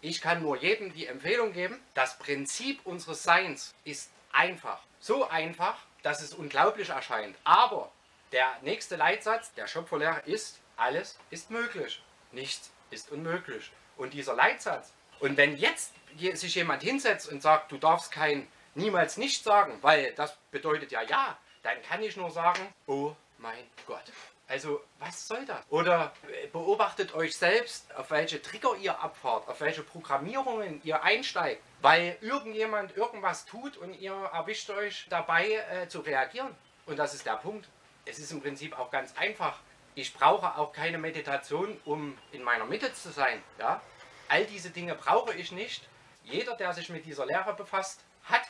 ich 0.00 0.20
kann 0.20 0.42
nur 0.42 0.56
jedem 0.56 0.92
die 0.92 1.06
Empfehlung 1.06 1.52
geben, 1.52 1.78
das 1.94 2.18
Prinzip 2.18 2.80
unseres 2.84 3.22
Seins 3.22 3.74
ist 3.84 4.10
einfach. 4.32 4.80
so 5.02 5.26
einfach, 5.28 5.78
dass 6.02 6.20
es 6.20 6.34
unglaublich 6.34 6.90
erscheint. 6.90 7.34
Aber 7.44 7.90
der 8.32 8.48
nächste 8.62 8.96
Leitsatz 8.96 9.52
der 9.54 9.66
Schöpferlehre 9.66 10.20
ist, 10.26 10.60
alles 10.76 11.18
ist 11.30 11.50
möglich. 11.50 12.02
Nichts 12.32 12.70
ist 12.90 13.10
unmöglich. 13.10 13.72
Und 13.96 14.12
dieser 14.14 14.34
Leitsatz, 14.34 14.92
und 15.20 15.36
wenn 15.36 15.56
jetzt 15.56 15.92
sich 16.34 16.54
jemand 16.54 16.82
hinsetzt 16.82 17.30
und 17.30 17.42
sagt, 17.42 17.72
du 17.72 17.78
darfst 17.78 18.12
kein 18.12 18.46
niemals 18.74 19.16
nicht 19.16 19.42
sagen, 19.42 19.78
weil 19.82 20.12
das 20.14 20.36
bedeutet 20.50 20.92
ja 20.92 21.02
ja, 21.02 21.36
dann 21.62 21.80
kann 21.82 22.02
ich 22.02 22.16
nur 22.16 22.30
sagen, 22.30 22.72
oh 22.86 23.14
mein 23.38 23.66
Gott. 23.86 24.04
Also, 24.50 24.82
was 24.98 25.28
soll 25.28 25.46
das? 25.46 25.60
Oder 25.68 26.12
äh, 26.26 26.48
beobachtet 26.48 27.14
euch 27.14 27.36
selbst, 27.36 27.94
auf 27.94 28.10
welche 28.10 28.42
Trigger 28.42 28.74
ihr 28.80 29.00
abfahrt, 29.00 29.46
auf 29.46 29.60
welche 29.60 29.84
Programmierungen 29.84 30.80
ihr 30.82 31.04
einsteigt, 31.04 31.62
weil 31.82 32.18
irgendjemand 32.20 32.96
irgendwas 32.96 33.46
tut 33.46 33.76
und 33.76 33.94
ihr 33.94 34.12
erwischt 34.12 34.68
euch 34.70 35.06
dabei 35.08 35.52
äh, 35.52 35.88
zu 35.88 36.00
reagieren. 36.00 36.52
Und 36.86 36.98
das 36.98 37.14
ist 37.14 37.26
der 37.26 37.36
Punkt. 37.36 37.68
Es 38.04 38.18
ist 38.18 38.32
im 38.32 38.42
Prinzip 38.42 38.76
auch 38.76 38.90
ganz 38.90 39.16
einfach. 39.16 39.60
Ich 39.94 40.12
brauche 40.12 40.58
auch 40.58 40.72
keine 40.72 40.98
Meditation, 40.98 41.80
um 41.84 42.18
in 42.32 42.42
meiner 42.42 42.64
Mitte 42.64 42.92
zu 42.92 43.10
sein. 43.10 43.40
Ja? 43.60 43.80
All 44.26 44.46
diese 44.46 44.70
Dinge 44.70 44.96
brauche 44.96 45.32
ich 45.32 45.52
nicht. 45.52 45.88
Jeder, 46.24 46.56
der 46.56 46.72
sich 46.72 46.88
mit 46.88 47.06
dieser 47.06 47.24
Lehre 47.24 47.54
befasst, 47.54 48.00
hat 48.24 48.49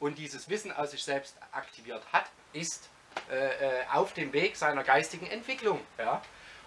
und 0.00 0.18
dieses 0.18 0.48
Wissen 0.48 0.72
aus 0.72 0.90
sich 0.90 1.04
selbst 1.04 1.36
aktiviert 1.52 2.02
hat, 2.12 2.24
ist 2.52 2.88
äh, 3.30 3.80
äh, 3.80 3.84
auf 3.92 4.12
dem 4.14 4.32
Weg 4.32 4.56
seiner 4.56 4.82
geistigen 4.82 5.26
Entwicklung. 5.26 5.80
Ja? 5.98 6.22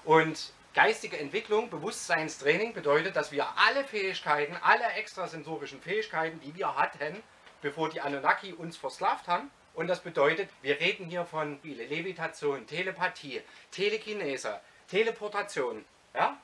Und 0.05 0.53
geistige 0.73 1.17
Entwicklung, 1.17 1.69
Bewusstseinstraining 1.69 2.73
bedeutet, 2.73 3.15
dass 3.15 3.31
wir 3.31 3.47
alle 3.57 3.83
Fähigkeiten, 3.83 4.55
alle 4.61 4.85
extrasensorischen 4.93 5.81
Fähigkeiten, 5.81 6.39
die 6.41 6.55
wir 6.55 6.75
hatten, 6.75 7.21
bevor 7.61 7.89
die 7.89 8.01
Anunnaki 8.01 8.53
uns 8.53 8.77
versklavt 8.77 9.27
haben, 9.27 9.51
und 9.73 9.87
das 9.87 10.01
bedeutet, 10.01 10.49
wir 10.61 10.79
reden 10.79 11.07
hier 11.07 11.25
von 11.25 11.59
Levitation, 11.63 12.67
Telepathie, 12.67 13.41
Telekinese, 13.71 14.59
Teleportation, 14.87 15.83
ja? 16.13 16.37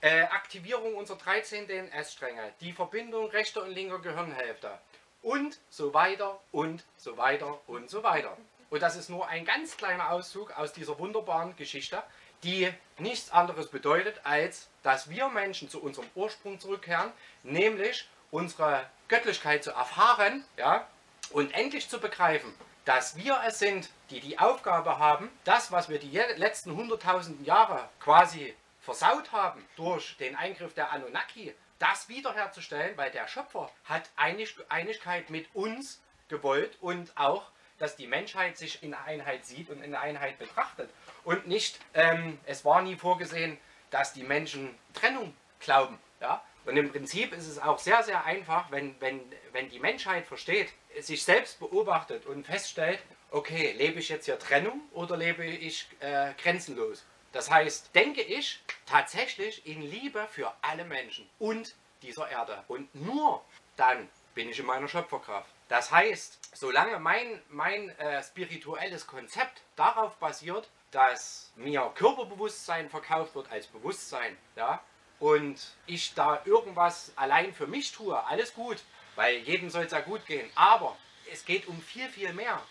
Äh, 0.00 0.22
Aktivierung 0.22 0.96
unserer 0.96 1.16
13 1.16 1.68
DNS-Stränge, 1.68 2.52
die 2.60 2.72
Verbindung 2.72 3.30
rechter 3.30 3.62
und 3.62 3.70
linker 3.70 4.00
Gehirnhälfte 4.00 4.78
und 5.24 5.58
so 5.70 5.94
weiter 5.94 6.38
und 6.52 6.84
so 6.96 7.16
weiter 7.16 7.58
und 7.66 7.90
so 7.90 8.02
weiter. 8.02 8.36
Und 8.70 8.82
das 8.82 8.96
ist 8.96 9.08
nur 9.08 9.26
ein 9.28 9.44
ganz 9.44 9.76
kleiner 9.76 10.10
Auszug 10.10 10.56
aus 10.56 10.72
dieser 10.72 10.98
wunderbaren 10.98 11.56
Geschichte, 11.56 12.02
die 12.42 12.72
nichts 12.98 13.30
anderes 13.30 13.68
bedeutet, 13.68 14.20
als 14.24 14.68
dass 14.82 15.08
wir 15.08 15.28
Menschen 15.28 15.70
zu 15.70 15.82
unserem 15.82 16.08
Ursprung 16.14 16.60
zurückkehren, 16.60 17.10
nämlich 17.42 18.08
unsere 18.30 18.86
Göttlichkeit 19.08 19.64
zu 19.64 19.70
erfahren 19.70 20.44
ja, 20.58 20.86
und 21.30 21.54
endlich 21.54 21.88
zu 21.88 22.00
begreifen, 22.00 22.52
dass 22.84 23.16
wir 23.16 23.40
es 23.46 23.58
sind, 23.58 23.88
die 24.10 24.20
die 24.20 24.38
Aufgabe 24.38 24.98
haben, 24.98 25.30
das, 25.44 25.72
was 25.72 25.88
wir 25.88 25.98
die 25.98 26.10
letzten 26.36 26.76
hunderttausenden 26.76 27.44
Jahre 27.46 27.88
quasi 27.98 28.54
versaut 28.80 29.32
haben 29.32 29.64
durch 29.76 30.16
den 30.18 30.36
Eingriff 30.36 30.74
der 30.74 30.92
Anunnaki, 30.92 31.54
das 31.78 32.08
wiederherzustellen, 32.08 32.96
weil 32.96 33.10
der 33.10 33.28
Schöpfer 33.28 33.70
hat 33.84 34.10
Einig 34.16 34.56
Einigkeit 34.68 35.30
mit 35.30 35.46
uns 35.54 36.00
gewollt 36.28 36.76
und 36.80 37.16
auch 37.16 37.50
dass 37.78 37.96
die 37.96 38.06
Menschheit 38.06 38.56
sich 38.56 38.82
in 38.82 38.94
Einheit 38.94 39.44
sieht 39.44 39.70
und 39.70 39.82
in 39.82 39.94
Einheit 39.94 40.38
betrachtet. 40.38 40.90
Und 41.24 41.46
nicht, 41.46 41.78
ähm, 41.94 42.38
es 42.46 42.64
war 42.64 42.82
nie 42.82 42.96
vorgesehen, 42.96 43.58
dass 43.90 44.12
die 44.12 44.22
Menschen 44.22 44.74
Trennung 44.92 45.34
glauben. 45.60 45.98
Ja? 46.20 46.42
Und 46.64 46.76
im 46.76 46.90
Prinzip 46.90 47.32
ist 47.32 47.46
es 47.46 47.58
auch 47.58 47.78
sehr, 47.78 48.02
sehr 48.02 48.24
einfach, 48.24 48.70
wenn, 48.70 48.94
wenn, 49.00 49.20
wenn 49.52 49.68
die 49.68 49.80
Menschheit 49.80 50.26
versteht, 50.26 50.72
sich 51.00 51.22
selbst 51.24 51.58
beobachtet 51.58 52.26
und 52.26 52.46
feststellt, 52.46 53.00
okay, 53.30 53.72
lebe 53.72 53.98
ich 53.98 54.08
jetzt 54.08 54.26
hier 54.26 54.38
Trennung 54.38 54.80
oder 54.92 55.16
lebe 55.16 55.44
ich 55.44 55.88
äh, 56.00 56.32
grenzenlos? 56.40 57.04
Das 57.34 57.50
heißt, 57.50 57.92
denke 57.96 58.22
ich 58.22 58.60
tatsächlich 58.86 59.66
in 59.66 59.82
Liebe 59.82 60.28
für 60.30 60.54
alle 60.62 60.84
Menschen 60.84 61.28
und 61.40 61.74
dieser 62.00 62.30
Erde. 62.30 62.62
Und 62.68 62.94
nur 62.94 63.44
dann 63.76 64.08
bin 64.36 64.48
ich 64.48 64.60
in 64.60 64.66
meiner 64.66 64.86
Schöpferkraft. 64.86 65.50
Das 65.68 65.90
heißt, 65.90 66.38
solange 66.54 67.00
mein, 67.00 67.42
mein 67.48 67.88
äh, 67.98 68.22
spirituelles 68.22 69.08
Konzept 69.08 69.62
darauf 69.74 70.14
basiert, 70.18 70.68
dass 70.92 71.50
mir 71.56 71.90
Körperbewusstsein 71.96 72.88
verkauft 72.88 73.34
wird 73.34 73.50
als 73.50 73.66
Bewusstsein, 73.66 74.36
ja, 74.54 74.80
und 75.18 75.74
ich 75.86 76.14
da 76.14 76.40
irgendwas 76.44 77.12
allein 77.16 77.52
für 77.52 77.66
mich 77.66 77.90
tue, 77.90 78.16
alles 78.26 78.54
gut, 78.54 78.78
weil 79.16 79.38
jedem 79.38 79.70
soll 79.70 79.86
es 79.86 79.92
ja 79.92 80.00
gut 80.00 80.24
gehen. 80.26 80.48
Aber 80.54 80.96
es 81.32 81.44
geht 81.44 81.66
um 81.66 81.82
viel, 81.82 82.08
viel 82.08 82.32
mehr. 82.32 82.62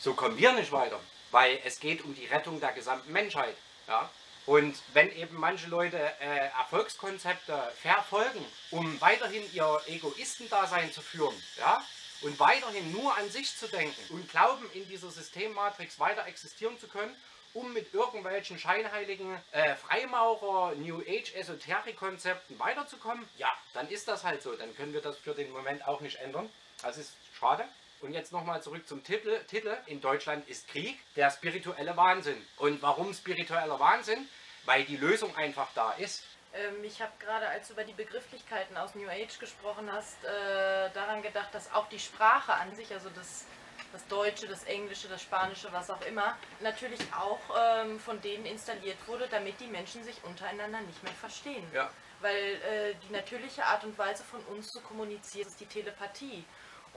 So 0.00 0.14
kommen 0.14 0.36
wir 0.36 0.50
nicht 0.54 0.72
weiter, 0.72 0.98
weil 1.30 1.60
es 1.64 1.78
geht 1.78 2.04
um 2.04 2.16
die 2.16 2.26
Rettung 2.26 2.58
der 2.58 2.72
gesamten 2.72 3.12
Menschheit. 3.12 3.54
Ja? 3.88 4.10
Und 4.46 4.78
wenn 4.94 5.14
eben 5.14 5.36
manche 5.36 5.68
Leute 5.68 5.98
äh, 5.98 6.48
Erfolgskonzepte 6.58 7.72
verfolgen, 7.82 8.44
um 8.70 8.98
weiterhin 9.00 9.42
ihr 9.52 9.80
Egoistendasein 9.86 10.90
zu 10.92 11.02
führen, 11.02 11.34
ja, 11.58 11.84
und 12.22 12.40
weiterhin 12.40 12.90
nur 12.92 13.16
an 13.16 13.28
sich 13.30 13.56
zu 13.56 13.68
denken 13.68 14.00
und 14.08 14.28
glauben, 14.30 14.68
in 14.72 14.88
dieser 14.88 15.10
Systemmatrix 15.10 16.00
weiter 16.00 16.26
existieren 16.26 16.78
zu 16.78 16.88
können, 16.88 17.14
um 17.54 17.72
mit 17.72 17.92
irgendwelchen 17.94 18.58
scheinheiligen 18.58 19.36
äh, 19.52 19.74
Freimaurer, 19.76 20.74
New 20.76 21.00
Age 21.00 21.34
Esoterik-Konzepten 21.34 22.58
weiterzukommen, 22.58 23.28
ja, 23.36 23.50
dann 23.74 23.88
ist 23.88 24.08
das 24.08 24.24
halt 24.24 24.42
so. 24.42 24.54
Dann 24.54 24.74
können 24.76 24.92
wir 24.92 25.00
das 25.00 25.16
für 25.18 25.34
den 25.34 25.50
Moment 25.52 25.86
auch 25.86 26.00
nicht 26.00 26.16
ändern. 26.20 26.48
Das 26.82 26.96
ist 26.96 27.12
schade. 27.38 27.64
Und 28.00 28.12
jetzt 28.12 28.32
nochmal 28.32 28.62
zurück 28.62 28.86
zum 28.86 29.02
Titel. 29.02 29.38
Titel. 29.46 29.76
In 29.86 30.00
Deutschland 30.00 30.48
ist 30.48 30.68
Krieg 30.68 30.98
der 31.16 31.30
spirituelle 31.30 31.96
Wahnsinn. 31.96 32.40
Und 32.56 32.80
warum 32.80 33.12
spiritueller 33.12 33.80
Wahnsinn? 33.80 34.28
Weil 34.64 34.84
die 34.84 34.96
Lösung 34.96 35.34
einfach 35.36 35.68
da 35.74 35.92
ist. 35.92 36.22
Ähm, 36.54 36.84
ich 36.84 37.02
habe 37.02 37.12
gerade, 37.18 37.48
als 37.48 37.68
du 37.68 37.74
über 37.74 37.84
die 37.84 37.92
Begrifflichkeiten 37.92 38.76
aus 38.76 38.94
New 38.94 39.08
Age 39.08 39.38
gesprochen 39.38 39.90
hast, 39.92 40.24
äh, 40.24 40.90
daran 40.94 41.22
gedacht, 41.22 41.48
dass 41.52 41.72
auch 41.72 41.88
die 41.88 41.98
Sprache 41.98 42.54
an 42.54 42.74
sich, 42.76 42.92
also 42.92 43.08
das, 43.10 43.46
das 43.92 44.06
Deutsche, 44.06 44.46
das 44.46 44.64
Englische, 44.64 45.08
das 45.08 45.22
Spanische, 45.22 45.72
was 45.72 45.90
auch 45.90 46.00
immer, 46.02 46.36
natürlich 46.60 47.00
auch 47.12 47.40
ähm, 47.58 47.98
von 47.98 48.20
denen 48.20 48.46
installiert 48.46 48.98
wurde, 49.06 49.26
damit 49.28 49.58
die 49.60 49.66
Menschen 49.66 50.04
sich 50.04 50.22
untereinander 50.24 50.80
nicht 50.82 51.02
mehr 51.02 51.12
verstehen. 51.14 51.66
Ja. 51.74 51.90
Weil 52.20 52.34
äh, 52.34 52.94
die 53.06 53.12
natürliche 53.12 53.64
Art 53.64 53.84
und 53.84 53.96
Weise 53.98 54.24
von 54.24 54.40
uns 54.56 54.68
zu 54.68 54.80
kommunizieren 54.80 55.48
ist 55.48 55.60
die 55.60 55.66
Telepathie. 55.66 56.44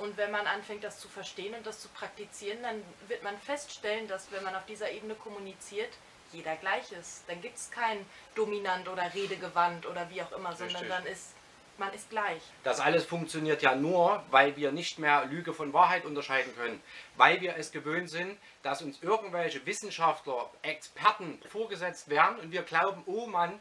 Und 0.02 0.18
wenn 0.18 0.32
man 0.32 0.48
anfängt, 0.48 0.84
das 0.84 1.00
zu 1.00 1.08
verstehen 1.08 1.54
und 1.54 1.66
das 1.66 1.80
zu 1.80 1.88
praktizieren, 1.90 2.64
dann 2.64 2.84
wird 3.08 3.22
man 3.24 3.38
feststellen, 3.38 4.08
dass 4.08 4.32
wenn 4.32 4.44
man 4.44 4.56
auf 4.56 4.66
dieser 4.66 4.90
Ebene 4.90 5.14
kommuniziert, 5.14 5.90
jeder 6.34 6.56
gleich 6.56 6.92
ist. 6.92 7.24
Dann 7.28 7.40
gibt 7.40 7.58
es 7.58 7.70
kein 7.70 8.04
dominant 8.34 8.88
oder 8.90 9.14
redegewandt 9.14 9.86
oder 9.86 10.10
wie 10.10 10.24
auch 10.24 10.32
immer, 10.32 10.56
sondern 10.56 10.78
Richtig. 10.78 10.90
dann 10.90 11.06
ist 11.06 11.36
man 11.78 11.94
ist 11.94 12.10
gleich. 12.10 12.42
Das 12.64 12.80
alles 12.80 13.06
funktioniert 13.06 13.62
ja 13.62 13.76
nur, 13.76 14.24
weil 14.30 14.56
wir 14.56 14.72
nicht 14.72 15.00
mehr 15.00 15.26
Lüge 15.26 15.54
von 15.54 15.74
Wahrheit 15.74 16.06
unterscheiden 16.06 16.56
können. 16.56 16.82
Weil 17.16 17.42
wir 17.42 17.56
es 17.56 17.72
gewöhnt 17.72 18.10
sind, 18.10 18.38
dass 18.62 18.82
uns 18.82 19.02
irgendwelche 19.02 19.66
Wissenschaftler, 19.66 20.50
Experten 20.62 21.40
vorgesetzt 21.50 22.10
werden 22.10 22.38
und 22.40 22.52
wir 22.52 22.64
glauben, 22.64 23.02
oh 23.06 23.26
Mann, 23.26 23.60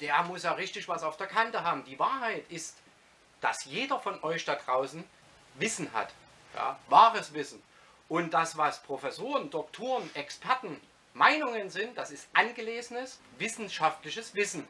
der 0.00 0.22
muss 0.24 0.42
ja 0.42 0.52
richtig 0.52 0.88
was 0.88 1.02
auf 1.02 1.16
der 1.16 1.28
Kante 1.28 1.62
haben. 1.62 1.84
Die 1.84 1.98
Wahrheit 1.98 2.44
ist, 2.48 2.76
dass 3.40 3.64
jeder 3.66 4.00
von 4.00 4.22
euch 4.24 4.44
da 4.44 4.56
draußen 4.56 5.04
Wissen 5.60 5.92
hat. 5.92 6.12
Ja, 6.54 6.78
wahres 6.88 7.32
Wissen. 7.34 7.62
Und 8.08 8.34
das, 8.34 8.56
was 8.56 8.82
Professoren, 8.82 9.50
Doktoren, 9.50 10.10
Experten 10.14 10.80
Meinungen 11.14 11.70
sind, 11.70 11.96
das 11.96 12.10
ist 12.10 12.28
angelesenes 12.32 13.20
wissenschaftliches 13.38 14.34
Wissen. 14.34 14.66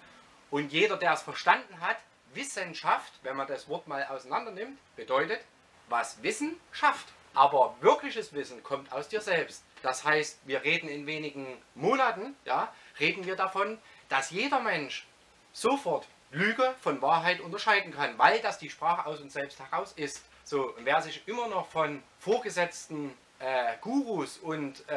Und 0.50 0.72
jeder, 0.72 0.96
der 0.96 1.12
es 1.12 1.22
verstanden 1.22 1.80
hat, 1.80 1.96
Wissenschaft, 2.34 3.12
wenn 3.22 3.36
man 3.36 3.46
das 3.46 3.68
Wort 3.68 3.88
mal 3.88 4.04
auseinander 4.06 4.50
nimmt, 4.50 4.78
bedeutet, 4.96 5.40
was 5.88 6.22
Wissen 6.22 6.60
schafft. 6.72 7.08
Aber 7.34 7.76
wirkliches 7.80 8.32
Wissen 8.32 8.62
kommt 8.62 8.92
aus 8.92 9.08
dir 9.08 9.20
selbst. 9.20 9.62
Das 9.82 10.04
heißt, 10.04 10.40
wir 10.44 10.64
reden 10.64 10.88
in 10.88 11.06
wenigen 11.06 11.46
Monaten, 11.74 12.36
ja, 12.44 12.72
reden 12.98 13.24
wir 13.24 13.36
davon, 13.36 13.78
dass 14.08 14.30
jeder 14.30 14.60
Mensch 14.60 15.06
sofort 15.52 16.06
Lüge 16.32 16.74
von 16.80 17.00
Wahrheit 17.02 17.40
unterscheiden 17.40 17.92
kann, 17.92 18.18
weil 18.18 18.40
das 18.40 18.58
die 18.58 18.70
Sprache 18.70 19.06
aus 19.06 19.20
uns 19.20 19.32
selbst 19.32 19.58
heraus 19.58 19.92
ist. 19.96 20.24
So, 20.50 20.74
und 20.76 20.84
wer 20.84 21.00
sich 21.00 21.22
immer 21.28 21.46
noch 21.46 21.68
von 21.68 22.02
vorgesetzten 22.18 23.16
äh, 23.38 23.76
Gurus 23.80 24.36
und 24.36 24.82
äh, 24.88 24.96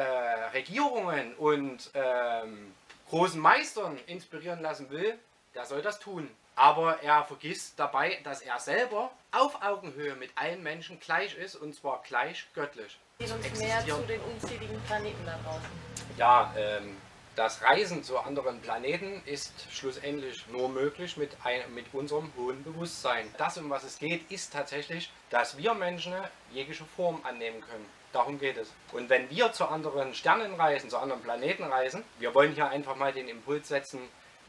Regierungen 0.52 1.32
und 1.36 1.92
ähm, 1.94 2.74
großen 3.08 3.40
Meistern 3.40 3.96
inspirieren 4.08 4.60
lassen 4.62 4.90
will, 4.90 5.16
der 5.54 5.64
soll 5.64 5.80
das 5.80 6.00
tun. 6.00 6.28
Aber 6.56 7.00
er 7.04 7.22
vergisst 7.22 7.78
dabei, 7.78 8.18
dass 8.24 8.42
er 8.42 8.58
selber 8.58 9.12
auf 9.30 9.62
Augenhöhe 9.62 10.16
mit 10.16 10.32
allen 10.34 10.60
Menschen 10.60 10.98
gleich 10.98 11.36
ist 11.36 11.54
und 11.54 11.72
zwar 11.72 12.02
gleich 12.02 12.48
göttlich. 12.52 12.98
Geht 13.20 13.30
uns 13.30 13.56
mehr 13.56 13.78
zu 13.86 14.02
den 14.08 14.20
unzähligen 14.22 14.82
Planeten 14.88 15.24
da 15.24 15.38
draußen. 15.44 15.70
Ja, 16.16 16.52
ähm, 16.56 16.96
das 17.36 17.62
Reisen 17.62 18.04
zu 18.04 18.18
anderen 18.18 18.60
Planeten 18.60 19.20
ist 19.26 19.52
schlussendlich 19.72 20.46
nur 20.48 20.68
möglich 20.68 21.16
mit, 21.16 21.36
ein, 21.42 21.62
mit 21.74 21.86
unserem 21.92 22.32
hohen 22.36 22.62
Bewusstsein. 22.62 23.28
Das, 23.38 23.58
um 23.58 23.70
was 23.70 23.84
es 23.84 23.98
geht, 23.98 24.30
ist 24.30 24.52
tatsächlich, 24.52 25.10
dass 25.30 25.56
wir 25.56 25.74
Menschen 25.74 26.14
jegliche 26.52 26.84
Form 26.96 27.20
annehmen 27.24 27.60
können. 27.60 27.86
Darum 28.12 28.38
geht 28.38 28.56
es. 28.56 28.72
Und 28.92 29.10
wenn 29.10 29.28
wir 29.30 29.52
zu 29.52 29.66
anderen 29.66 30.14
Sternen 30.14 30.54
reisen, 30.54 30.88
zu 30.88 30.98
anderen 30.98 31.22
Planeten 31.22 31.64
reisen, 31.64 32.04
wir 32.20 32.34
wollen 32.34 32.54
hier 32.54 32.68
einfach 32.68 32.94
mal 32.94 33.12
den 33.12 33.26
Impuls 33.26 33.66
setzen, 33.66 34.00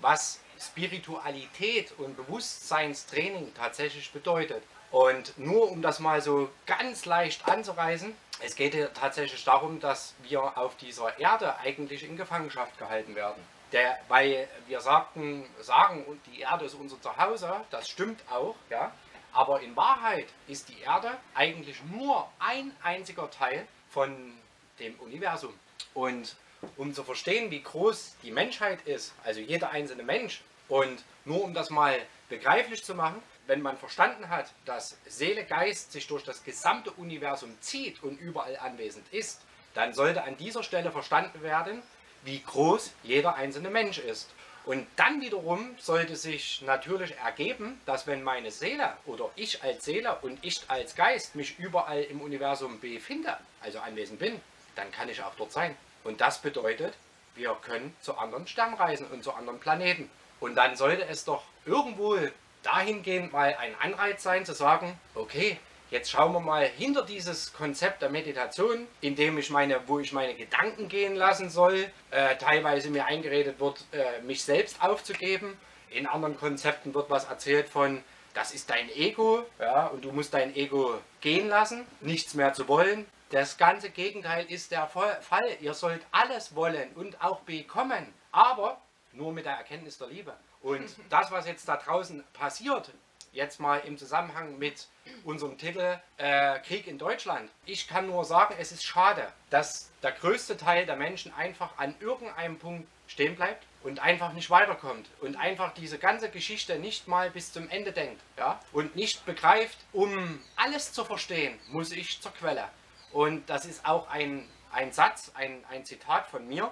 was 0.02 0.40
Spiritualität 0.60 1.92
und 1.98 2.16
Bewusstseinstraining 2.16 3.54
tatsächlich 3.56 4.12
bedeutet. 4.12 4.62
Und 4.92 5.38
nur 5.38 5.72
um 5.72 5.82
das 5.82 6.00
mal 6.00 6.22
so 6.22 6.50
ganz 6.68 7.06
leicht 7.06 7.48
anzureißen, 7.48 8.16
es 8.42 8.56
geht 8.56 8.74
hier 8.74 8.94
tatsächlich 8.94 9.44
darum, 9.44 9.80
dass 9.80 10.14
wir 10.24 10.58
auf 10.58 10.76
dieser 10.78 11.18
Erde 11.20 11.58
eigentlich 11.60 12.04
in 12.04 12.18
Gefangenschaft 12.18 12.78
gehalten 12.78 13.16
werden. 13.16 13.42
Der, 13.72 13.98
weil 14.08 14.48
wir 14.68 14.80
sagten, 14.82 15.46
sagen, 15.62 16.06
die 16.28 16.42
Erde 16.42 16.66
ist 16.66 16.76
unser 16.76 17.02
Zuhause, 17.02 17.54
das 17.72 17.90
stimmt 17.90 18.22
auch, 18.30 18.56
ja. 18.70 18.92
Aber 19.34 19.62
in 19.62 19.76
Wahrheit 19.76 20.28
ist 20.48 20.70
die 20.70 20.80
Erde 20.80 21.18
eigentlich 21.34 21.84
nur 21.84 22.30
ein 22.40 22.72
einziger 22.84 23.30
Teil 23.30 23.68
von 23.90 24.34
dem 24.80 24.98
Universum. 25.00 25.54
Und 25.94 26.36
um 26.78 26.94
zu 26.94 27.04
verstehen, 27.04 27.52
wie 27.52 27.62
groß 27.62 28.16
die 28.24 28.32
Menschheit 28.32 28.82
ist, 28.84 29.14
also 29.24 29.42
jeder 29.42 29.72
einzelne 29.72 30.04
Mensch, 30.04 30.42
und 30.68 31.04
nur 31.26 31.44
um 31.44 31.54
das 31.54 31.70
mal 31.70 32.00
begreiflich 32.30 32.84
zu 32.84 32.96
machen, 32.96 33.22
wenn 33.48 33.62
man 33.62 33.78
verstanden 33.78 34.30
hat, 34.30 34.52
dass 34.66 34.98
Seele, 35.06 35.46
Geist 35.46 35.92
sich 35.92 36.08
durch 36.08 36.24
das 36.24 36.44
gesamte 36.44 36.92
Universum 36.92 37.56
zieht 37.62 38.02
und 38.04 38.20
überall 38.20 38.58
anwesend 38.58 39.06
ist, 39.12 39.42
dann 39.74 39.94
sollte 39.94 40.24
an 40.24 40.38
dieser 40.38 40.64
Stelle 40.64 40.92
verstanden 40.92 41.42
werden, 41.42 41.82
wie 42.24 42.42
groß 42.42 42.92
jeder 43.04 43.36
einzelne 43.36 43.70
Mensch 43.70 44.00
ist. 44.00 44.30
Und 44.66 44.88
dann 44.96 45.22
wiederum 45.22 45.76
sollte 45.78 46.16
sich 46.16 46.64
natürlich 46.64 47.16
ergeben, 47.18 47.80
dass 47.86 48.08
wenn 48.08 48.24
meine 48.24 48.50
Seele 48.50 48.98
oder 49.06 49.30
ich 49.36 49.62
als 49.62 49.86
Seele 49.86 50.18
und 50.24 50.44
ich 50.44 50.60
als 50.70 50.96
Geist 50.96 51.36
mich 51.36 51.60
überall 51.60 52.02
im 52.02 52.20
Universum 52.22 52.80
befinde, 52.80 53.38
also 53.62 53.80
anwesend 53.80 54.18
bin, 54.18 54.42
dann 54.76 54.92
kann 54.92 55.08
ich 55.08 55.22
auch 55.22 55.36
dort 55.38 55.52
sein. 55.52 55.78
Und 56.04 56.20
das 56.20 56.42
bedeutet, 56.42 56.96
wir 57.36 57.56
können 57.62 57.96
zu 58.02 58.18
anderen 58.18 58.48
Sternen 58.48 58.74
reisen 58.74 59.06
und 59.08 59.24
zu 59.24 59.34
anderen 59.34 59.60
Planeten. 59.60 60.10
Und 60.40 60.56
dann 60.56 60.76
sollte 60.76 61.06
es 61.06 61.26
doch 61.26 61.44
irgendwo 61.66 62.18
dahingehend 62.66 63.32
mal 63.32 63.56
ein 63.60 63.76
Anreiz 63.80 64.24
sein, 64.24 64.46
zu 64.46 64.54
sagen, 64.54 65.00
okay, 65.14 65.58
jetzt 65.92 66.10
schauen 66.10 66.34
wir 66.34 66.40
mal 66.40 66.66
hinter 66.66 67.04
dieses 67.04 67.54
Konzept 67.54 68.02
der 68.02 68.10
Meditation, 68.10 68.88
in 69.02 69.16
dem 69.16 69.38
ich 69.38 69.50
meine, 69.50 69.80
wo 69.88 70.00
ich 70.00 70.14
meine 70.14 70.36
Gedanken 70.36 70.88
gehen 70.88 71.16
lassen 71.16 71.50
soll, 71.50 71.86
äh, 72.12 72.36
teilweise 72.38 72.90
mir 72.90 73.06
eingeredet 73.06 73.60
wird, 73.60 73.86
äh, 73.92 74.22
mich 74.24 74.44
selbst 74.44 74.82
aufzugeben. 74.82 75.58
In 75.90 76.08
anderen 76.08 76.38
Konzepten 76.38 76.94
wird 76.94 77.10
was 77.10 77.26
erzählt 77.26 77.70
von, 77.70 78.04
das 78.34 78.54
ist 78.54 78.70
dein 78.70 78.90
Ego, 78.90 79.46
ja, 79.60 79.88
und 79.88 80.04
du 80.04 80.12
musst 80.12 80.34
dein 80.34 80.56
Ego 80.56 81.00
gehen 81.22 81.48
lassen, 81.48 81.86
nichts 82.02 82.34
mehr 82.34 82.54
zu 82.54 82.68
wollen. 82.68 83.06
Das 83.30 83.58
ganze 83.58 83.90
Gegenteil 83.90 84.46
ist 84.46 84.72
der 84.72 84.88
Fall. 84.88 85.48
Ihr 85.62 85.74
sollt 85.74 86.02
alles 86.12 86.56
wollen 86.56 86.90
und 86.96 87.22
auch 87.24 87.40
bekommen, 87.42 88.14
aber 88.32 88.78
nur 89.16 89.34
mit 89.34 89.46
der 89.46 89.54
Erkenntnis 89.54 89.98
der 89.98 90.08
Liebe. 90.08 90.34
Und 90.62 90.96
das, 91.10 91.32
was 91.32 91.48
jetzt 91.48 91.68
da 91.68 91.78
draußen 91.78 92.24
passiert, 92.34 92.92
jetzt 93.32 93.60
mal 93.60 93.80
im 93.80 93.98
Zusammenhang 93.98 94.58
mit 94.58 94.88
unserem 95.24 95.58
Titel 95.58 96.00
äh, 96.18 96.60
Krieg 96.60 96.88
in 96.88 96.98
Deutschland. 96.98 97.52
Ich 97.66 97.88
kann 97.88 98.08
nur 98.08 98.24
sagen, 98.26 98.56
es 98.58 98.72
ist 98.72 98.84
schade, 98.84 99.28
dass 99.50 99.92
der 100.02 100.14
größte 100.14 100.58
Teil 100.58 100.86
der 100.86 100.96
Menschen 100.96 101.34
einfach 101.34 101.78
an 101.78 101.94
irgendeinem 102.00 102.58
Punkt 102.58 102.88
stehen 103.08 103.36
bleibt 103.36 103.66
und 103.84 104.00
einfach 104.00 104.34
nicht 104.34 104.50
weiterkommt 104.50 105.08
und 105.22 105.36
einfach 105.36 105.74
diese 105.74 106.00
ganze 106.00 106.30
Geschichte 106.30 106.80
nicht 106.80 107.08
mal 107.08 107.30
bis 107.30 107.54
zum 107.54 107.70
Ende 107.70 107.92
denkt 107.92 108.22
ja? 108.38 108.60
und 108.72 108.96
nicht 108.96 109.26
begreift, 109.26 109.78
um 109.94 110.42
alles 110.56 110.92
zu 110.92 111.06
verstehen, 111.06 111.60
muss 111.68 111.92
ich 111.92 112.20
zur 112.22 112.34
Quelle. 112.34 112.68
Und 113.12 113.48
das 113.50 113.66
ist 113.66 113.86
auch 113.86 114.10
ein, 114.10 114.48
ein 114.72 114.92
Satz, 114.92 115.32
ein, 115.36 115.64
ein 115.70 115.86
Zitat 115.86 116.28
von 116.28 116.48
mir. 116.48 116.72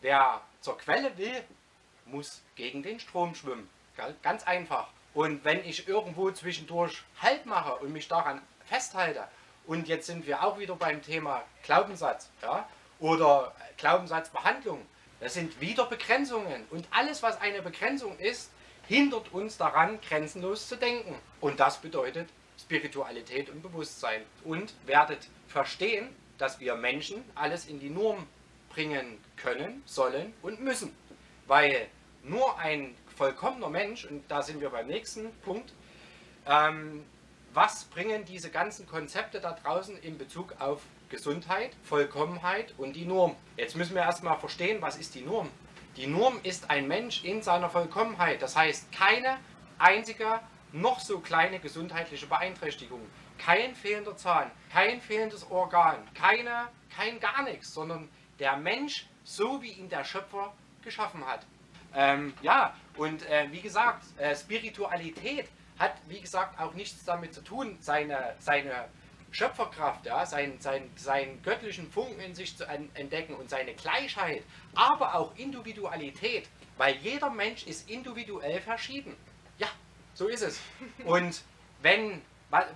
Wer 0.00 0.40
zur 0.60 0.76
Quelle 0.78 1.16
will, 1.16 1.44
muss 2.10 2.42
gegen 2.56 2.82
den 2.82 3.00
Strom 3.00 3.34
schwimmen. 3.34 3.68
Ganz 4.22 4.44
einfach. 4.44 4.88
Und 5.14 5.44
wenn 5.44 5.64
ich 5.64 5.88
irgendwo 5.88 6.30
zwischendurch 6.30 7.02
Halt 7.20 7.46
mache 7.46 7.74
und 7.76 7.92
mich 7.92 8.08
daran 8.08 8.40
festhalte, 8.66 9.24
und 9.66 9.86
jetzt 9.88 10.06
sind 10.06 10.26
wir 10.26 10.42
auch 10.42 10.58
wieder 10.58 10.76
beim 10.76 11.02
Thema 11.02 11.42
Glaubenssatz 11.62 12.30
ja, 12.40 12.66
oder 13.00 13.54
Glaubenssatzbehandlung, 13.76 14.86
das 15.20 15.34
sind 15.34 15.60
wieder 15.60 15.86
Begrenzungen. 15.86 16.64
Und 16.70 16.86
alles, 16.90 17.22
was 17.22 17.40
eine 17.40 17.60
Begrenzung 17.60 18.18
ist, 18.18 18.50
hindert 18.86 19.32
uns 19.32 19.58
daran, 19.58 20.00
grenzenlos 20.00 20.68
zu 20.68 20.76
denken. 20.76 21.14
Und 21.40 21.60
das 21.60 21.78
bedeutet 21.78 22.28
Spiritualität 22.58 23.50
und 23.50 23.62
Bewusstsein. 23.62 24.22
Und 24.44 24.72
werdet 24.86 25.28
verstehen, 25.48 26.08
dass 26.38 26.60
wir 26.60 26.76
Menschen 26.76 27.24
alles 27.34 27.66
in 27.66 27.80
die 27.80 27.90
Norm 27.90 28.26
bringen 28.70 29.18
können, 29.36 29.82
sollen 29.84 30.32
und 30.42 30.60
müssen. 30.60 30.96
Weil 31.46 31.88
nur 32.22 32.58
ein 32.58 32.94
vollkommener 33.16 33.68
Mensch, 33.68 34.04
und 34.04 34.22
da 34.28 34.42
sind 34.42 34.60
wir 34.60 34.70
beim 34.70 34.86
nächsten 34.86 35.32
Punkt, 35.40 35.72
ähm, 36.46 37.04
was 37.54 37.84
bringen 37.84 38.24
diese 38.24 38.50
ganzen 38.50 38.86
Konzepte 38.86 39.40
da 39.40 39.52
draußen 39.52 39.96
in 39.98 40.18
Bezug 40.18 40.54
auf 40.60 40.82
Gesundheit, 41.08 41.70
Vollkommenheit 41.82 42.74
und 42.78 42.94
die 42.94 43.04
Norm? 43.04 43.34
Jetzt 43.56 43.76
müssen 43.76 43.94
wir 43.94 44.02
erstmal 44.02 44.38
verstehen, 44.38 44.80
was 44.80 44.96
ist 44.96 45.14
die 45.14 45.22
Norm? 45.22 45.48
Die 45.96 46.06
Norm 46.06 46.38
ist 46.42 46.70
ein 46.70 46.86
Mensch 46.86 47.24
in 47.24 47.42
seiner 47.42 47.70
Vollkommenheit. 47.70 48.40
Das 48.42 48.54
heißt, 48.54 48.92
keine 48.92 49.38
einzige 49.78 50.40
noch 50.72 51.00
so 51.00 51.20
kleine 51.20 51.58
gesundheitliche 51.58 52.26
Beeinträchtigung, 52.26 53.00
kein 53.38 53.74
fehlender 53.74 54.16
Zahn, 54.16 54.50
kein 54.72 55.00
fehlendes 55.00 55.50
Organ, 55.50 55.96
keine, 56.14 56.68
kein 56.94 57.18
gar 57.20 57.42
nichts, 57.42 57.72
sondern 57.72 58.08
der 58.38 58.56
Mensch 58.56 59.08
so 59.24 59.62
wie 59.62 59.72
ihn 59.72 59.88
der 59.88 60.04
Schöpfer 60.04 60.52
geschaffen 60.82 61.26
hat. 61.26 61.46
Ähm, 61.94 62.34
ja, 62.42 62.74
und 62.96 63.24
äh, 63.26 63.48
wie 63.50 63.60
gesagt, 63.60 64.04
äh, 64.18 64.34
Spiritualität 64.34 65.46
hat, 65.78 65.94
wie 66.08 66.20
gesagt, 66.20 66.60
auch 66.60 66.74
nichts 66.74 67.04
damit 67.04 67.34
zu 67.34 67.42
tun, 67.42 67.76
seine, 67.80 68.34
seine 68.38 68.88
Schöpferkraft, 69.30 70.06
ja, 70.06 70.24
sein, 70.26 70.58
sein, 70.60 70.90
seinen 70.96 71.42
göttlichen 71.42 71.90
Funken 71.90 72.20
in 72.20 72.34
sich 72.34 72.56
zu 72.56 72.64
entdecken 72.64 73.34
und 73.34 73.50
seine 73.50 73.74
Gleichheit, 73.74 74.42
aber 74.74 75.14
auch 75.14 75.36
Individualität, 75.36 76.48
weil 76.76 76.96
jeder 76.96 77.30
Mensch 77.30 77.66
ist 77.66 77.88
individuell 77.90 78.60
verschieden. 78.60 79.16
Ja, 79.58 79.68
so 80.14 80.28
ist 80.28 80.42
es. 80.42 80.60
Und 81.04 81.42
wenn, 81.82 82.22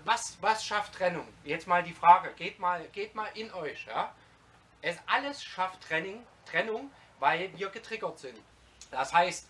was, 0.04 0.36
was 0.40 0.64
schafft 0.64 0.94
Trennung? 0.94 1.26
Jetzt 1.44 1.66
mal 1.66 1.82
die 1.82 1.94
Frage, 1.94 2.32
geht 2.34 2.58
mal, 2.58 2.86
geht 2.92 3.14
mal 3.14 3.28
in 3.34 3.52
euch. 3.52 3.86
Ja? 3.86 4.14
Es 4.82 4.96
alles 5.06 5.42
schafft 5.42 5.82
Trennung, 5.82 6.24
Trennung, 6.44 6.90
weil 7.18 7.50
wir 7.56 7.70
getriggert 7.70 8.18
sind. 8.18 8.38
Das 8.92 9.12
heißt, 9.12 9.48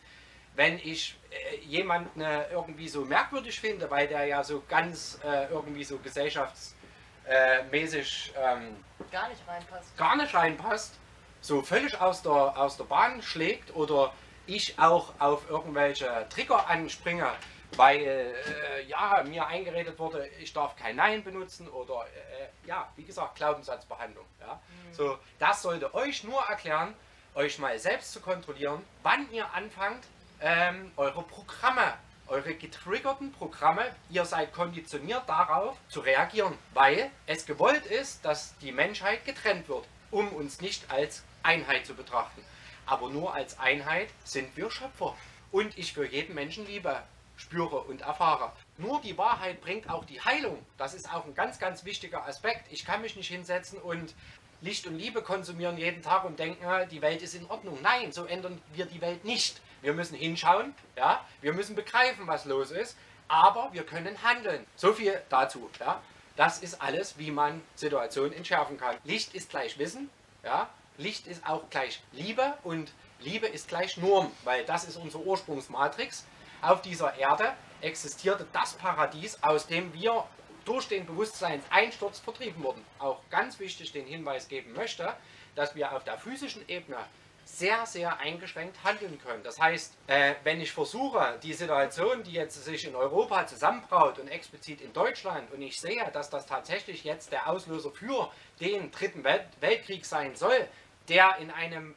wenn 0.55 0.79
ich 0.79 1.19
äh, 1.31 1.57
jemanden 1.65 2.21
äh, 2.21 2.51
irgendwie 2.51 2.89
so 2.89 3.05
merkwürdig 3.05 3.61
finde, 3.61 3.91
weil 3.91 4.07
der 4.09 4.25
ja 4.25 4.43
so 4.45 4.63
ganz 4.69 5.19
äh, 5.25 5.47
irgendwie 5.47 5.85
so 5.85 5.97
gesellschaftsmäßig 5.99 8.35
ähm, 8.37 8.77
gar 9.11 9.29
nicht 9.29 9.41
reinpasst. 9.47 9.97
Gar 9.97 10.17
nicht 10.17 10.35
reinpasst, 10.35 10.99
so 11.41 11.63
völlig 11.63 11.99
aus 12.01 12.23
der, 12.23 12.33
aus 12.33 12.77
der 12.77 12.85
Bahn 12.85 13.23
schlägt 13.23 13.75
oder 13.75 14.13
ich 14.47 14.79
auch 14.79 15.15
auf 15.19 15.49
irgendwelche 15.49 16.27
Trigger 16.29 16.69
anspringe, 16.69 17.31
weil 17.77 18.01
äh, 18.01 18.85
ja 18.87 19.25
mir 19.27 19.47
eingeredet 19.47 19.99
wurde, 19.99 20.29
ich 20.41 20.53
darf 20.53 20.77
kein 20.77 20.97
Nein 20.97 21.25
benutzen 21.25 21.69
oder 21.69 22.05
äh, 22.07 22.69
ja, 22.69 22.93
wie 22.97 23.05
gesagt, 23.05 23.37
Glaubenssatzbehandlung. 23.37 24.27
Ja. 24.41 24.55
Mhm. 24.55 24.95
So, 24.95 25.19
das 25.39 25.63
sollte 25.63 25.95
euch 25.95 26.25
nur 26.25 26.43
erklären, 26.43 26.95
euch 27.35 27.59
mal 27.59 27.79
selbst 27.79 28.13
zu 28.13 28.21
kontrollieren, 28.21 28.83
wann 29.03 29.31
ihr 29.33 29.53
anfangt, 29.55 30.05
ähm, 30.41 30.93
eure 30.97 31.23
Programme, 31.23 31.95
eure 32.27 32.55
getriggerten 32.55 33.33
Programme, 33.33 33.85
ihr 34.11 34.25
seid 34.25 34.53
konditioniert 34.53 35.29
darauf 35.29 35.77
zu 35.89 36.01
reagieren, 36.01 36.57
weil 36.75 37.11
es 37.27 37.47
gewollt 37.47 37.87
ist, 37.87 38.25
dass 38.25 38.57
die 38.59 38.73
Menschheit 38.73 39.25
getrennt 39.25 39.69
wird, 39.69 39.85
um 40.11 40.29
uns 40.29 40.61
nicht 40.61 40.91
als 40.91 41.23
Einheit 41.43 41.87
zu 41.87 41.95
betrachten. 41.95 42.43
Aber 42.87 43.09
nur 43.09 43.35
als 43.35 43.59
Einheit 43.59 44.09
sind 44.25 44.57
wir 44.57 44.71
Schöpfer. 44.71 45.17
Und 45.51 45.77
ich 45.77 45.93
für 45.93 46.07
jeden 46.07 46.35
Menschen 46.35 46.67
Liebe 46.67 47.03
spüre 47.37 47.81
und 47.81 48.03
erfahre. 48.03 48.53
Nur 48.79 49.01
die 49.01 49.19
Wahrheit 49.19 49.61
bringt 49.61 49.91
auch 49.91 50.05
die 50.05 50.21
Heilung. 50.21 50.65
Das 50.79 50.95
ist 50.95 51.13
auch 51.13 51.25
ein 51.25 51.35
ganz, 51.35 51.59
ganz 51.59 51.85
wichtiger 51.85 52.27
Aspekt. 52.27 52.71
Ich 52.71 52.85
kann 52.85 53.03
mich 53.03 53.17
nicht 53.17 53.29
hinsetzen 53.29 53.79
und 53.79 54.15
Licht 54.63 54.87
und 54.87 54.97
Liebe 54.97 55.23
konsumieren 55.23 55.77
jeden 55.77 56.03
Tag 56.03 56.25
und 56.25 56.39
denken, 56.39 56.65
die 56.91 57.03
Welt 57.03 57.21
ist 57.21 57.35
in 57.35 57.45
Ordnung. 57.51 57.79
Nein, 57.83 58.13
so 58.13 58.25
ändern 58.25 58.63
wir 58.73 58.87
die 58.87 59.01
Welt 59.01 59.25
nicht. 59.25 59.61
Wir 59.83 59.93
müssen 59.93 60.15
hinschauen, 60.15 60.73
ja, 60.97 61.25
wir 61.41 61.53
müssen 61.53 61.75
begreifen, 61.75 62.29
was 62.29 62.45
los 62.45 62.71
ist, 62.71 62.97
aber 63.27 63.71
wir 63.73 63.85
können 63.85 64.23
handeln. 64.23 64.65
So 64.77 64.93
viel 64.93 65.21
dazu. 65.29 65.69
Ja. 65.81 66.01
Das 66.37 66.61
ist 66.61 66.81
alles, 66.81 67.19
wie 67.19 67.33
man 67.33 67.61
Situationen 67.75 68.33
entschärfen 68.33 68.79
kann. 68.79 68.97
Licht 69.03 69.35
ist 69.35 69.51
gleich 69.51 69.79
Wissen, 69.79 70.09
ja. 70.45 70.71
Licht 70.97 71.27
ist 71.27 71.45
auch 71.45 71.69
gleich 71.69 72.01
Liebe 72.13 72.55
und 72.63 72.93
Liebe 73.19 73.49
ist 73.49 73.67
gleich 73.67 73.97
Norm, 73.97 74.31
weil 74.45 74.65
das 74.65 74.85
ist 74.85 74.97
unsere 74.97 75.25
Ursprungsmatrix. 75.25 76.25
Auf 76.61 76.83
dieser 76.83 77.17
Erde 77.17 77.53
existierte 77.81 78.47
das 78.53 78.75
Paradies, 78.75 79.43
aus 79.43 79.67
dem 79.67 79.93
wir 79.93 80.25
durch 80.65 80.89
den 80.89 81.07
Bewusstseinseinsturz 81.07 82.21
vertrieben 82.21 82.63
wurden. 82.63 82.85
Auch 82.99 83.21
ganz 83.31 83.59
wichtig 83.59 83.93
den 83.93 84.07
Hinweis 84.07 84.49
geben 84.49 84.73
möchte, 84.73 85.15
dass 85.55 85.75
wir 85.75 85.93
auf 85.93 86.05
der 86.05 86.19
physischen 86.19 86.67
Ebene 86.69 86.99
sehr, 87.45 87.87
sehr 87.87 88.19
eingeschränkt 88.21 88.83
handeln 88.85 89.19
können. 89.19 89.43
Das 89.43 89.61
heißt, 89.61 89.97
äh, 90.07 90.35
wenn 90.45 90.61
ich 90.61 90.73
versuche, 90.73 91.39
die 91.43 91.53
Situation, 91.53 92.23
die 92.23 92.33
jetzt 92.33 92.65
sich 92.65 92.87
in 92.87 92.95
Europa 92.95 93.47
zusammenbraut 93.47 94.19
und 94.19 94.29
explizit 94.29 94.81
in 94.81 94.93
Deutschland, 94.93 95.51
und 95.53 95.61
ich 95.61 95.81
sehe, 95.81 96.09
dass 96.13 96.31
das 96.31 96.47
tatsächlich 96.47 97.05
jetzt 97.05 97.33
der 97.33 97.49
Auslöser 97.49 97.91
für 97.91 98.31
den 98.61 98.91
Dritten 98.91 99.25
Welt 99.25 99.47
Weltkrieg 99.61 100.07
sein 100.07 100.37
soll, 100.37 100.69
der 101.09 101.37
in 101.39 101.51
einem 101.51 101.95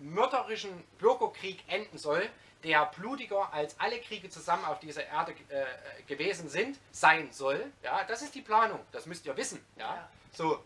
mörderischen 0.00 0.82
Bürgerkrieg 0.98 1.62
enden 1.68 1.96
soll, 1.96 2.28
der 2.64 2.86
blutiger 2.86 3.52
als 3.52 3.78
alle 3.78 4.00
Kriege 4.00 4.28
zusammen 4.28 4.64
auf 4.64 4.80
dieser 4.80 5.06
Erde 5.06 5.32
äh, 5.48 5.64
gewesen 6.06 6.48
sind, 6.48 6.78
sein 6.90 7.28
soll. 7.32 7.64
Ja, 7.82 8.04
das 8.04 8.22
ist 8.22 8.34
die 8.34 8.42
Planung, 8.42 8.80
das 8.92 9.06
müsst 9.06 9.26
ihr 9.26 9.36
wissen. 9.36 9.64
Ja, 9.76 9.94
ja. 9.94 10.08
so. 10.32 10.62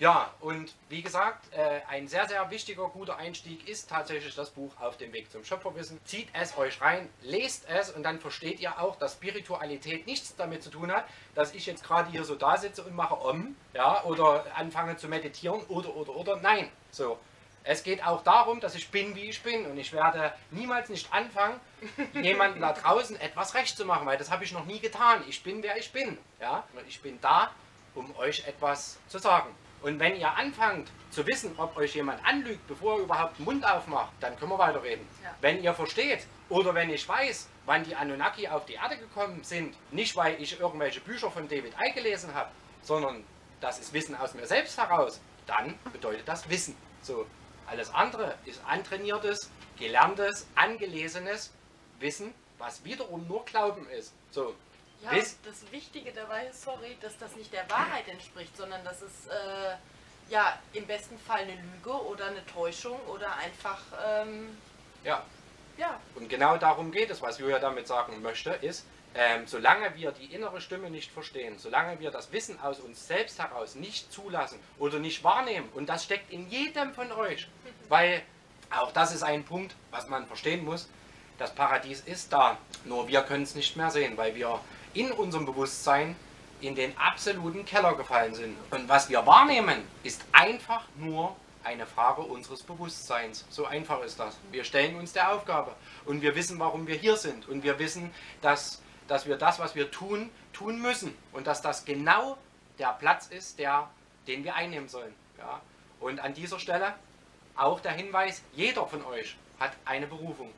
Ja, 0.00 0.32
und 0.40 0.72
wie 0.88 1.02
gesagt, 1.02 1.52
äh, 1.52 1.82
ein 1.86 2.08
sehr, 2.08 2.26
sehr 2.26 2.50
wichtiger, 2.50 2.88
guter 2.88 3.18
Einstieg 3.18 3.68
ist 3.68 3.90
tatsächlich 3.90 4.34
das 4.34 4.48
Buch 4.48 4.72
Auf 4.80 4.96
dem 4.96 5.12
Weg 5.12 5.30
zum 5.30 5.44
Schöpferwissen. 5.44 6.00
Zieht 6.06 6.28
es 6.32 6.56
euch 6.56 6.80
rein, 6.80 7.10
lest 7.20 7.68
es 7.68 7.90
und 7.90 8.02
dann 8.02 8.18
versteht 8.18 8.60
ihr 8.60 8.80
auch, 8.80 8.96
dass 8.96 9.12
Spiritualität 9.12 10.06
nichts 10.06 10.34
damit 10.36 10.62
zu 10.62 10.70
tun 10.70 10.90
hat, 10.90 11.04
dass 11.34 11.52
ich 11.52 11.66
jetzt 11.66 11.84
gerade 11.84 12.10
hier 12.10 12.24
so 12.24 12.34
da 12.34 12.56
sitze 12.56 12.82
und 12.82 12.96
mache 12.96 13.20
Om, 13.20 13.54
ja, 13.74 14.02
oder 14.04 14.46
anfange 14.56 14.96
zu 14.96 15.06
meditieren 15.06 15.60
oder, 15.68 15.94
oder, 15.94 16.16
oder. 16.16 16.36
Nein, 16.36 16.70
so. 16.90 17.18
Es 17.62 17.82
geht 17.82 18.04
auch 18.04 18.22
darum, 18.22 18.60
dass 18.60 18.74
ich 18.74 18.90
bin, 18.90 19.14
wie 19.14 19.28
ich 19.28 19.42
bin. 19.42 19.66
Und 19.66 19.78
ich 19.78 19.92
werde 19.92 20.32
niemals 20.50 20.88
nicht 20.88 21.12
anfangen, 21.12 21.60
jemandem 22.14 22.60
da 22.62 22.72
draußen 22.72 23.20
etwas 23.20 23.54
recht 23.54 23.76
zu 23.76 23.84
machen, 23.84 24.06
weil 24.06 24.18
das 24.18 24.30
habe 24.30 24.44
ich 24.44 24.52
noch 24.52 24.64
nie 24.64 24.80
getan. 24.80 25.22
Ich 25.28 25.42
bin, 25.42 25.62
wer 25.62 25.76
ich 25.76 25.92
bin. 25.92 26.18
Ja? 26.40 26.64
Ich 26.88 27.00
bin 27.00 27.20
da, 27.20 27.50
um 27.94 28.14
euch 28.16 28.46
etwas 28.46 28.98
zu 29.08 29.18
sagen. 29.18 29.54
Und 29.82 29.98
wenn 29.98 30.16
ihr 30.16 30.30
anfangt 30.30 30.90
zu 31.10 31.26
wissen, 31.26 31.54
ob 31.56 31.76
euch 31.76 31.94
jemand 31.94 32.24
anlügt, 32.24 32.66
bevor 32.68 32.98
er 32.98 33.04
überhaupt 33.04 33.38
den 33.38 33.44
Mund 33.46 33.64
aufmacht, 33.64 34.12
dann 34.20 34.38
können 34.38 34.50
wir 34.52 34.58
weiterreden. 34.58 35.06
Ja. 35.22 35.34
Wenn 35.40 35.62
ihr 35.62 35.72
versteht 35.72 36.26
oder 36.50 36.74
wenn 36.74 36.90
ich 36.90 37.08
weiß, 37.08 37.48
wann 37.64 37.84
die 37.84 37.94
Anunnaki 37.94 38.46
auf 38.48 38.66
die 38.66 38.74
Erde 38.74 38.98
gekommen 38.98 39.42
sind, 39.42 39.74
nicht 39.90 40.16
weil 40.16 40.40
ich 40.40 40.60
irgendwelche 40.60 41.00
Bücher 41.00 41.30
von 41.30 41.48
David 41.48 41.72
Icke 41.80 42.02
gelesen 42.02 42.34
habe, 42.34 42.50
sondern 42.82 43.24
das 43.60 43.78
ist 43.78 43.92
Wissen 43.92 44.14
aus 44.16 44.34
mir 44.34 44.46
selbst 44.46 44.76
heraus, 44.78 45.20
dann 45.46 45.78
bedeutet 45.92 46.28
das 46.28 46.48
Wissen. 46.48 46.76
So, 47.02 47.26
alles 47.70 47.94
andere 47.94 48.34
ist 48.44 48.60
antrainiertes, 48.66 49.50
gelerntes, 49.78 50.46
angelesenes 50.56 51.52
Wissen, 52.00 52.34
was 52.58 52.84
wiederum 52.84 53.26
nur 53.28 53.44
Glauben 53.44 53.88
ist. 53.90 54.12
So, 54.30 54.54
ja, 55.02 55.12
das 55.12 55.72
Wichtige 55.72 56.12
dabei 56.12 56.46
ist, 56.46 56.62
sorry, 56.62 56.96
dass 57.00 57.16
das 57.18 57.34
nicht 57.36 57.52
der 57.52 57.68
Wahrheit 57.70 58.06
entspricht, 58.08 58.54
sondern 58.56 58.84
dass 58.84 59.00
es 59.00 59.26
äh, 59.28 59.76
ja 60.28 60.58
im 60.74 60.86
besten 60.86 61.18
Fall 61.18 61.40
eine 61.40 61.54
Lüge 61.54 61.92
oder 61.92 62.26
eine 62.26 62.44
Täuschung 62.46 63.00
oder 63.06 63.34
einfach. 63.36 63.80
Ähm, 64.06 64.56
ja. 65.04 65.24
ja. 65.78 65.98
Und 66.16 66.28
genau 66.28 66.58
darum 66.58 66.90
geht 66.90 67.10
es, 67.10 67.22
was 67.22 67.38
Julia 67.38 67.58
damit 67.58 67.86
sagen 67.86 68.20
möchte, 68.20 68.50
ist, 68.50 68.84
ähm, 69.14 69.46
solange 69.46 69.94
wir 69.96 70.12
die 70.12 70.26
innere 70.26 70.60
Stimme 70.60 70.90
nicht 70.90 71.10
verstehen, 71.10 71.58
solange 71.58 71.98
wir 72.00 72.10
das 72.10 72.32
Wissen 72.32 72.60
aus 72.60 72.80
uns 72.80 73.06
selbst 73.06 73.38
heraus 73.38 73.74
nicht 73.74 74.12
zulassen 74.12 74.58
oder 74.78 74.98
nicht 74.98 75.24
wahrnehmen, 75.24 75.68
und 75.74 75.88
das 75.88 76.04
steckt 76.04 76.30
in 76.32 76.48
jedem 76.48 76.94
von 76.94 77.10
euch, 77.12 77.48
weil 77.88 78.22
auch 78.70 78.92
das 78.92 79.14
ist 79.14 79.22
ein 79.22 79.44
Punkt, 79.44 79.74
was 79.90 80.08
man 80.08 80.26
verstehen 80.26 80.64
muss, 80.64 80.88
das 81.38 81.54
Paradies 81.54 82.00
ist 82.00 82.32
da, 82.32 82.58
nur 82.84 83.08
wir 83.08 83.22
können 83.22 83.42
es 83.44 83.54
nicht 83.54 83.76
mehr 83.76 83.90
sehen, 83.90 84.16
weil 84.16 84.34
wir 84.34 84.60
in 84.94 85.10
unserem 85.10 85.46
Bewusstsein 85.46 86.14
in 86.60 86.74
den 86.74 86.96
absoluten 86.98 87.64
Keller 87.64 87.94
gefallen 87.94 88.34
sind. 88.34 88.56
Und 88.70 88.88
was 88.88 89.08
wir 89.08 89.24
wahrnehmen, 89.26 89.82
ist 90.02 90.22
einfach 90.32 90.84
nur 90.96 91.34
eine 91.64 91.86
Frage 91.86 92.22
unseres 92.22 92.62
Bewusstseins. 92.62 93.46
So 93.50 93.66
einfach 93.66 94.02
ist 94.02 94.18
das. 94.18 94.36
Wir 94.50 94.64
stellen 94.64 94.96
uns 94.96 95.12
der 95.12 95.32
Aufgabe 95.32 95.74
und 96.04 96.22
wir 96.22 96.34
wissen, 96.34 96.58
warum 96.58 96.86
wir 96.86 96.96
hier 96.96 97.16
sind. 97.16 97.48
Und 97.48 97.62
wir 97.62 97.78
wissen, 97.78 98.10
dass, 98.40 98.82
dass 99.10 99.26
wir 99.26 99.36
das, 99.36 99.58
was 99.58 99.74
wir 99.74 99.90
tun, 99.90 100.30
tun 100.52 100.80
müssen. 100.80 101.16
Und 101.32 101.48
dass 101.48 101.62
das 101.62 101.84
genau 101.84 102.38
der 102.78 102.92
Platz 102.92 103.26
ist, 103.26 103.58
der, 103.58 103.90
den 104.28 104.44
wir 104.44 104.54
einnehmen 104.54 104.88
sollen. 104.88 105.14
Ja? 105.36 105.60
Und 105.98 106.20
an 106.20 106.32
dieser 106.32 106.60
Stelle 106.60 106.94
auch 107.56 107.80
der 107.80 107.92
Hinweis, 107.92 108.42
jeder 108.52 108.86
von 108.86 109.04
euch 109.04 109.36
hat 109.58 109.72
eine 109.84 110.06
Berufung, 110.06 110.52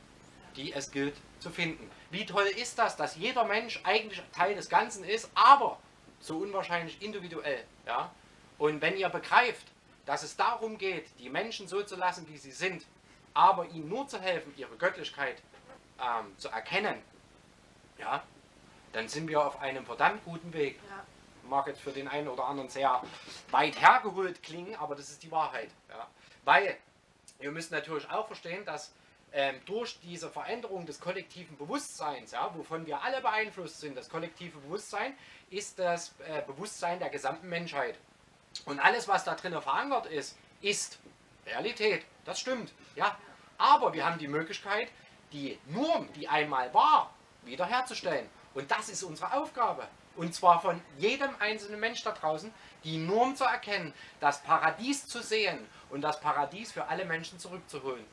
die 0.55 0.73
es 0.73 0.91
gilt 0.91 1.17
zu 1.41 1.49
finden. 1.49 1.91
Wie 2.11 2.27
toll 2.27 2.45
ist 2.45 2.79
das, 2.79 2.97
dass 2.97 3.17
jeder 3.17 3.45
Mensch 3.45 3.81
eigentlich 3.85 4.23
Teil 4.33 4.55
des 4.55 4.69
Ganzen 4.69 5.03
ist, 5.03 5.31
aber 5.35 5.79
so 6.21 6.37
unwahrscheinlich 6.37 7.01
individuell. 7.01 7.65
Ja? 7.87 8.13
Und 8.59 8.83
wenn 8.83 8.99
ihr 8.99 9.09
begreift, 9.09 9.67
dass 10.05 10.23
es 10.23 10.37
darum 10.37 10.77
geht, 10.77 11.07
die 11.19 11.31
Menschen 11.31 11.69
so 11.69 11.83
zu 11.83 11.97
lassen, 11.97 12.29
wie 12.29 12.37
sie 12.37 12.53
sind, 12.53 12.85
aber 13.33 13.67
ihnen 13.69 13.89
nur 13.89 14.07
zu 14.09 14.21
helfen, 14.21 14.53
ihre 14.59 14.77
Göttlichkeit 14.77 15.41
ähm, 15.99 16.37
zu 16.37 16.51
erkennen, 16.51 16.99
ja, 17.99 18.23
dann 18.93 19.09
sind 19.09 19.29
wir 19.29 19.45
auf 19.45 19.61
einem 19.61 19.85
verdammt 19.85 20.25
guten 20.25 20.53
Weg. 20.53 20.79
Ja. 20.89 21.05
Mag 21.49 21.67
jetzt 21.67 21.81
für 21.81 21.91
den 21.91 22.09
einen 22.09 22.29
oder 22.29 22.47
anderen 22.47 22.69
sehr 22.69 23.03
weit 23.51 23.81
hergeholt 23.81 24.43
klingen, 24.43 24.77
aber 24.77 24.95
das 24.95 25.11
ist 25.11 25.23
die 25.23 25.31
Wahrheit. 25.31 25.71
Ja. 25.89 26.07
Weil 26.45 26.77
ihr 27.41 27.51
müsst 27.51 27.73
natürlich 27.73 28.09
auch 28.11 28.27
verstehen, 28.27 28.65
dass 28.65 28.93
ähm, 29.33 29.61
durch 29.65 29.99
diese 30.01 30.29
Veränderung 30.29 30.85
des 30.87 31.01
kollektiven 31.01 31.57
Bewusstseins, 31.57 32.33
ja, 32.33 32.53
wovon 32.55 32.87
wir 32.87 33.03
alle 33.03 33.21
beeinflusst 33.21 33.81
sind, 33.81 33.97
das 33.97 34.09
kollektive 34.09 34.59
Bewusstsein 34.59 35.15
ist 35.51 35.79
das 35.79 36.15
äh, 36.27 36.43
Bewusstsein 36.43 36.99
der 36.99 37.09
gesamten 37.09 37.49
Menschheit. 37.49 37.99
Und 38.67 38.79
alles, 38.79 39.09
was 39.09 39.25
da 39.25 39.35
drinnen 39.35 39.63
verankert 39.63 40.07
ist, 40.07 40.37
ist 40.61 40.99
Realität. 41.47 42.05
Das 42.25 42.41
stimmt. 42.41 42.73
Ja. 42.95 43.17
Aber 43.59 43.93
wir 43.95 44.05
haben 44.05 44.19
die 44.19 44.29
Möglichkeit, 44.29 44.89
die 45.33 45.59
Norm, 45.67 46.13
die 46.15 46.29
einmal 46.29 46.73
war, 46.75 47.15
wiederherzustellen. 47.43 48.29
Und 48.55 48.71
das 48.71 48.89
ist 48.89 49.03
unsere 49.03 49.33
Aufgabe. 49.33 49.87
Und 50.17 50.35
zwar 50.35 50.61
von 50.61 50.81
jedem 50.99 51.31
einzelnen 51.39 51.81
Mensch 51.81 52.03
da 52.03 52.13
draußen, 52.13 52.53
die 52.85 52.99
Norm 52.99 53.35
zu 53.35 53.45
erkennen, 53.45 53.95
das 54.21 54.43
Paradies 54.43 55.07
zu 55.07 55.23
sehen 55.23 55.67
und 55.91 56.03
das 56.03 56.21
Paradies 56.21 56.73
für 56.73 56.87
alle 56.89 57.05
Menschen 57.05 57.39
zurückzuholen 57.39 58.05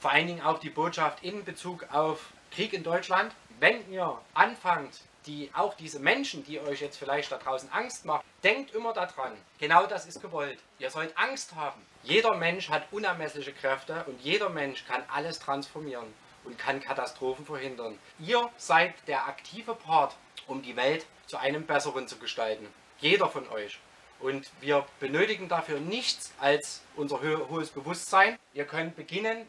vor 0.00 0.10
allen 0.10 0.26
Dingen 0.26 0.42
auch 0.42 0.58
die 0.58 0.70
Botschaft 0.70 1.22
in 1.22 1.44
Bezug 1.44 1.86
auf 1.92 2.32
Krieg 2.50 2.72
in 2.72 2.82
Deutschland. 2.82 3.32
Wenn 3.58 3.90
ihr 3.90 4.18
anfangt, 4.34 5.00
die, 5.26 5.50
auch 5.54 5.74
diese 5.74 5.98
Menschen, 5.98 6.44
die 6.44 6.60
euch 6.60 6.80
jetzt 6.80 6.98
vielleicht 6.98 7.32
da 7.32 7.38
draußen 7.38 7.72
Angst 7.72 8.04
machen, 8.04 8.22
denkt 8.44 8.72
immer 8.74 8.92
daran, 8.92 9.32
genau 9.58 9.86
das 9.86 10.06
ist 10.06 10.22
gewollt. 10.22 10.58
Ihr 10.78 10.90
sollt 10.90 11.16
Angst 11.18 11.54
haben. 11.56 11.80
Jeder 12.04 12.36
Mensch 12.36 12.68
hat 12.68 12.86
unermessliche 12.92 13.52
Kräfte 13.52 14.04
und 14.06 14.20
jeder 14.20 14.50
Mensch 14.50 14.84
kann 14.86 15.02
alles 15.12 15.40
transformieren 15.40 16.06
und 16.46 16.58
kann 16.58 16.80
Katastrophen 16.80 17.44
verhindern. 17.44 17.98
Ihr 18.18 18.48
seid 18.56 18.94
der 19.06 19.26
aktive 19.26 19.74
Part, 19.74 20.16
um 20.46 20.62
die 20.62 20.76
Welt 20.76 21.06
zu 21.26 21.36
einem 21.36 21.66
besseren 21.66 22.08
zu 22.08 22.16
gestalten. 22.16 22.66
Jeder 23.00 23.28
von 23.28 23.48
euch. 23.48 23.78
Und 24.20 24.50
wir 24.60 24.86
benötigen 24.98 25.48
dafür 25.48 25.78
nichts 25.78 26.32
als 26.40 26.82
unser 26.94 27.20
hohes 27.20 27.70
Bewusstsein. 27.70 28.38
Ihr 28.54 28.64
könnt 28.64 28.96
beginnen, 28.96 29.46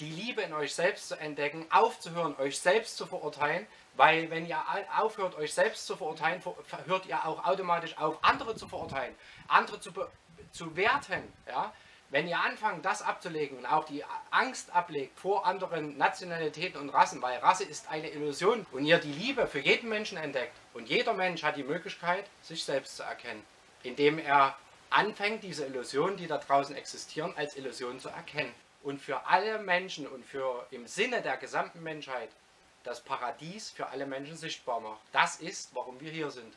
die 0.00 0.10
Liebe 0.10 0.42
in 0.42 0.52
euch 0.52 0.74
selbst 0.74 1.08
zu 1.08 1.18
entdecken, 1.18 1.66
aufzuhören, 1.70 2.36
euch 2.36 2.58
selbst 2.58 2.96
zu 2.96 3.06
verurteilen, 3.06 3.66
weil 3.94 4.30
wenn 4.30 4.46
ihr 4.46 4.58
aufhört, 4.98 5.36
euch 5.36 5.54
selbst 5.54 5.86
zu 5.86 5.96
verurteilen, 5.96 6.42
hört 6.86 7.06
ihr 7.06 7.24
auch 7.24 7.44
automatisch 7.44 7.96
auf, 7.98 8.18
andere 8.22 8.56
zu 8.56 8.68
verurteilen, 8.68 9.14
andere 9.48 9.80
zu, 9.80 9.92
zu 10.50 10.76
werten. 10.76 11.32
Ja? 11.46 11.72
Wenn 12.12 12.28
ihr 12.28 12.38
anfangt, 12.38 12.84
das 12.84 13.00
abzulegen 13.00 13.56
und 13.56 13.64
auch 13.64 13.86
die 13.86 14.04
Angst 14.30 14.68
ablegt 14.74 15.18
vor 15.18 15.46
anderen 15.46 15.96
Nationalitäten 15.96 16.78
und 16.78 16.90
Rassen, 16.90 17.22
weil 17.22 17.38
Rasse 17.38 17.64
ist 17.64 17.88
eine 17.88 18.10
Illusion 18.10 18.66
und 18.70 18.84
ihr 18.84 18.98
die 18.98 19.14
Liebe 19.14 19.46
für 19.46 19.60
jeden 19.60 19.88
Menschen 19.88 20.18
entdeckt 20.18 20.54
und 20.74 20.90
jeder 20.90 21.14
Mensch 21.14 21.42
hat 21.42 21.56
die 21.56 21.62
Möglichkeit, 21.62 22.26
sich 22.42 22.64
selbst 22.64 22.98
zu 22.98 23.02
erkennen, 23.02 23.42
indem 23.82 24.18
er 24.18 24.54
anfängt, 24.90 25.42
diese 25.42 25.64
Illusionen, 25.64 26.18
die 26.18 26.26
da 26.26 26.36
draußen 26.36 26.76
existieren, 26.76 27.32
als 27.34 27.56
Illusion 27.56 27.98
zu 27.98 28.10
erkennen 28.10 28.52
und 28.82 29.00
für 29.00 29.24
alle 29.26 29.58
Menschen 29.60 30.06
und 30.06 30.26
für 30.26 30.66
im 30.70 30.86
Sinne 30.86 31.22
der 31.22 31.38
gesamten 31.38 31.82
Menschheit 31.82 32.28
das 32.84 33.00
Paradies 33.00 33.70
für 33.70 33.86
alle 33.86 34.04
Menschen 34.04 34.36
sichtbar 34.36 34.80
macht. 34.80 35.00
Das 35.12 35.36
ist, 35.36 35.74
warum 35.74 35.98
wir 35.98 36.10
hier 36.10 36.30
sind. 36.30 36.52